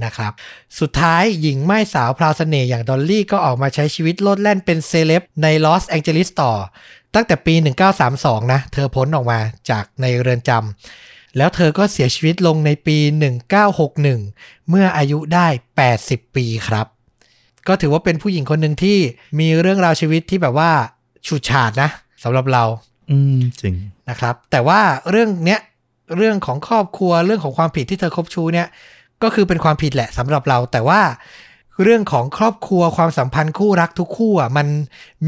[0.04, 0.32] นะครับ
[0.80, 6.52] สุดท้ายหญิงหม้ายสาวพราวเสน่ห์อย่างดอลลี่ก็ออกมาใช้ชีวิตโลดแล่นเป็นเซเลบในลอสแองเจลิสต่อ
[7.14, 7.54] ตั้งแต่ปี
[8.02, 9.38] 1932 นะ เธอพ้นออกมา
[9.70, 12.96] จากในเรือนจำแล้วเธอก็เสียชีวิตลงในปี
[13.82, 15.46] 1961 เมื่ออายุได้
[15.90, 16.86] 80 ปีครับ
[17.68, 18.98] ก็ถือว่าเป็นผู้หญิงคนหนึ่งที่
[19.38, 20.70] มีเรื่องราวชีวิตที่แบบว่า
[21.26, 21.90] ฉูดฉาดนะ
[22.22, 22.64] สำหรับเรา
[23.10, 23.74] อืมจริง
[24.08, 24.80] นะครับ แต่ว่า
[25.10, 25.60] เรื่องเนี้ย
[26.16, 28.66] เรื่องของครอบครัวเรื่องของความผิดที่เธอคบชู้เนี่ย
[29.22, 31.00] ก็คือเป็นความผิดแหละสำหรับเราแต่ว่า
[31.82, 34.66] เรื่องของครอบครัวความสัมพันธ์คู่รักทุกคู่อะมัน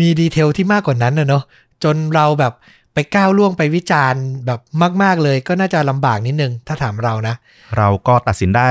[0.00, 1.44] มีดีเทลที่มากกว่านั้นนะเนาะ
[1.84, 2.52] จนเราแบบ
[2.94, 4.60] ไปก้าวล่วงไปวิจารณ์แบบ
[5.02, 7.34] มาก ๆ เลยก็น่าจะลำบากนิดนึง ถ้าถามเรานะ
[7.76, 8.70] เราก็ตัดสินได้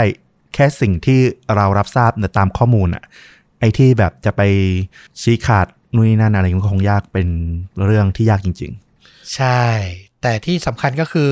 [0.54, 1.20] แค่สิ่งที่
[1.56, 3.04] เรารับทราบตามข้อมูลอะ
[3.60, 4.42] ไอ้ที่แบบจะไป
[5.22, 7.28] ชี้ขาดนู่นนนั่นอะไรมันคงยากเป็น
[7.86, 8.72] เรื่องที่ยากจริง
[9.36, 9.62] ใช่
[10.22, 11.32] แต่ที่สำคัญก็คือ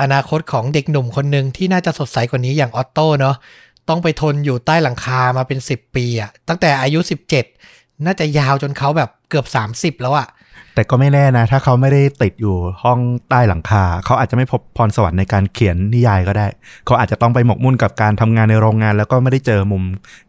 [0.00, 3.36] อนาคตของเด็กหนุ่มคนหนึ่งที่น่าจะสดใสกว่านี้อย่างออตโต้เนาะ
[3.88, 7.00] ต้องไปทนอยู่ใต้หลังคามาเป็น 10 ปีอะตั้งแต่อายุ
[7.50, 9.46] 17 น่าจะยาวจนเขาแบบเกือบ
[9.98, 16.46] 30 แล้วอะๆแต่ก็ไม่แน่นะ ถ้าเขาไม่ได้ติดอยู่ห้องใต้หลังคา เขาอาจจะไม่พบพรสวรรค์ในการเขียนนิยายก็ได้
[16.84, 19.82] เขาอาจจะต้องไปหมกมุ่นกับการทำงานในโรงงาน แล้วก็ไม่ได้เจอมุม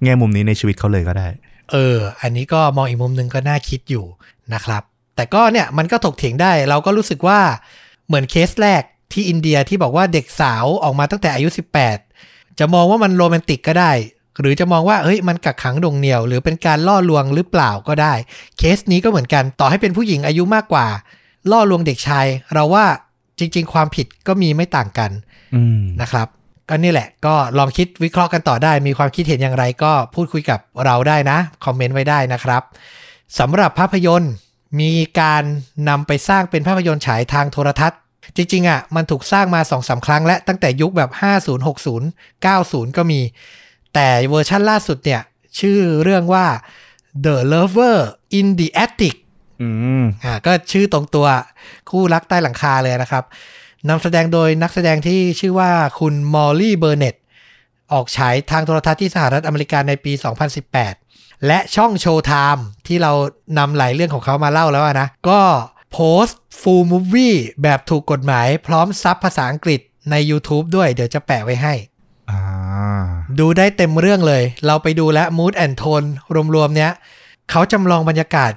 [0.04, 1.28] แง่มุมนี้ในชีวิตเขาเลยก็ได้
[1.72, 4.06] เออ อันนี้ก็มองอีกมุมหนึ่งก็น่าคิดอยู่
[4.54, 4.84] นะครับ
[5.16, 7.40] แต่ก็เนี่ยมันก็ถกเถียงได้เราก็รู้สึกว่า
[8.08, 11.50] เหมือนเคสแรก ที่อินเดียที่บอกว่าเด็กสาวออกมาตั้งแต่อายุ
[12.04, 13.92] 18 จะมองว่ามันโรแมนติกก็ได้
[14.40, 18.14] หรือจะมองว่าเฮ้ยมันกักขังหน่วงเหนียว หรือเป็นการล่อลวงหรือเปล่าก็ได้
[18.58, 20.88] เคสนี้ก็เหมือนกันต่อให้เป็นผู้หญิงอายุมากกว่า
[21.52, 22.86] ล่อลวงเด็กชาย เราว่า
[23.40, 25.12] จริง ๆ ความผิดก็มีไม่ต่างกัน
[25.56, 26.28] อืมนะครับ
[26.70, 32.62] ก็นี่แหละก็ลองคิดวิเคราะห์กันต่อได้ มีความคิดเห็นอย่างไรก็พูดคุยกับเราได้นะ คอมเมนต์ไว้ได้นะครับ
[33.40, 34.34] สำหรับภาพยนตร์
[34.80, 35.44] มีการ
[35.90, 38.00] นำไปสร้างเป็นภาพยนตร์ฉายทางโทรทัศน์
[38.36, 41.12] จริงๆอะมันถูกสร้างมา2 3 ครั้งและตั้งแต่ยุคแบบ
[41.44, 43.20] 50 60 90 ก็มี
[43.94, 45.22] แต่เวอร์ชั่นล่าสุดเนี่ย
[45.60, 46.46] ชื่อเรื่องว่า
[47.26, 47.98] The Lover
[48.40, 49.16] in the Attic
[49.62, 49.70] อื
[50.02, 51.28] มอ่าก็ชื่อตรงตัว
[51.90, 53.24] คู่รักใต้หลังคาเลยนะครับ
[53.90, 57.16] นำแสดงโดยนักแสดงที่ชื่อว่าคุณมอลลี่เบอร์เน็ต
[57.94, 60.14] ออกฉายทางโทรทัศน์ที่สหรัฐอเมริกาในปี
[60.80, 63.12] 2018 และช่องโชว์ไทม์ที่เรา
[63.58, 65.40] นำหลายเรื่องของเขามาเล่าแล้วอะนะ ก็
[65.92, 69.80] โพสต์ full movie แบบถูกกฎหมายพร้อมซับภาษาอังกฤษ
[70.12, 71.74] ใน YouTube ด้วย เดี๋ยวจะแปะไว้ให้
[72.30, 72.40] อ่า
[73.40, 76.08] ดูได้เต็มเรื่องเลย เราไปดูแล้ว Mood and Tone
[76.56, 76.92] รวมๆเนี้ย
[77.50, 78.52] เขาจำลองบรรยากาศ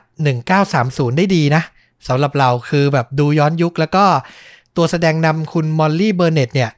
[0.57, 1.63] 1930 ได้ดีนะ
[2.09, 4.05] สำหรับเราคือแบบดูย้อนยุคแล้วก็
[4.77, 6.71] ตัวแสดงนำคุณมอลลี่เบอร์เน็ตเนี่ย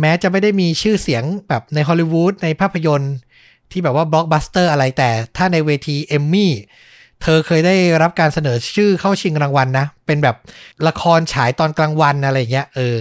[0.00, 3.14] แม้จะไม่ได้มีชื่อเสียงแบบในฮอลลีวูดในภาพยนตร์
[3.70, 6.52] ที่แบบว่าบล็อกบัสเตอร์อะไรแต่ถ้าในเวทีเอมมี่
[7.22, 10.36] เธอเคยได้รับการเสนอชื่อเข้าชิงรางวัลนะ เป็นแบบ
[10.88, 13.00] ละครฉายตอนกลางวันอะไรเงี้ย เออ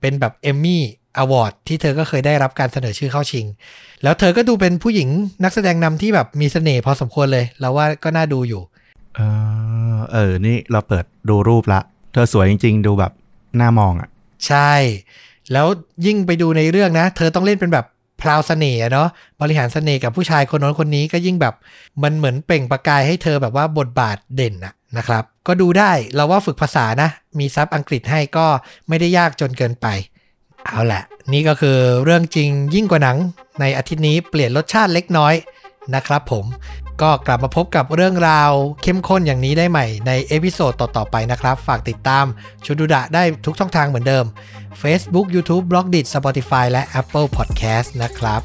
[0.00, 0.82] เป็นแบบเอมมี่
[1.18, 3.46] อวอร์ดที่เธอก็เคยได้รับการเสนอชื่อเข้าชิง
[4.02, 5.08] แล้วเธอก็ดูเป็นผู้หญิง
[5.44, 8.62] นักแสดงนำที่แบบมีเสน่ห์พอสมควรเลยเราว่าก็น่าดูอยู่
[9.16, 9.20] เอ
[9.94, 11.80] อ เออ นี่เราเปิดดูรูปละ
[12.12, 13.12] เธอสวยจริง ๆ ดูแบบ
[13.60, 14.08] น่ามองอะ
[14.46, 14.72] ใช่
[15.52, 15.66] แล้ว
[16.06, 17.86] ยิ่งไปดูในเรื่องนะ เธอต้องเล่นเป็นแบบ
[18.20, 19.08] พราวเสน่ห์เนาะ
[19.40, 21.54] บริหารเสน่ห์กับผู้ชายคนโน้นคนนี้ก็ยิ่งแบบ
[22.02, 27.08] มันเหมือนเปล่งประกายให้เธอแบบว่าบทบาทเด่นอะนะครับ ก็ดูได้เราว่าฝึกภาษานะ
[27.38, 28.46] มีซับอังกฤษให้ก็
[28.88, 29.86] ไม่ได้ยากจนเกินไป
[30.66, 31.02] เอาแหละ
[31.32, 33.16] นี่ก็คือเรื่องจริงยิ่งกว่าหนัง
[33.60, 35.34] ในอาทิตย์นี้เปลี่ยนรสชาติเล็กน้อย
[35.94, 36.44] นะครับผม
[37.02, 38.50] ก็กลับมาพบกับเรื่องราว
[38.82, 42.24] เข้มข้นอย่างนี้ได้ใหม่ในเอพิโซดต่อ ๆ ไปนะครับ ฝากติดตาม
[42.64, 44.24] ชุดูดะได้ทุกช่องทางเหมือนเดิม
[44.82, 48.40] Facebook YouTube b l o g d i t Spotify และ Apple Podcast นะครับ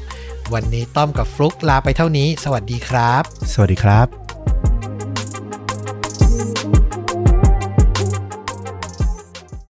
[0.54, 4.23] วันนี้ต้อมกับฟลุกลาไปเท่านี้ สวัสดีครับ สวัสดีครับ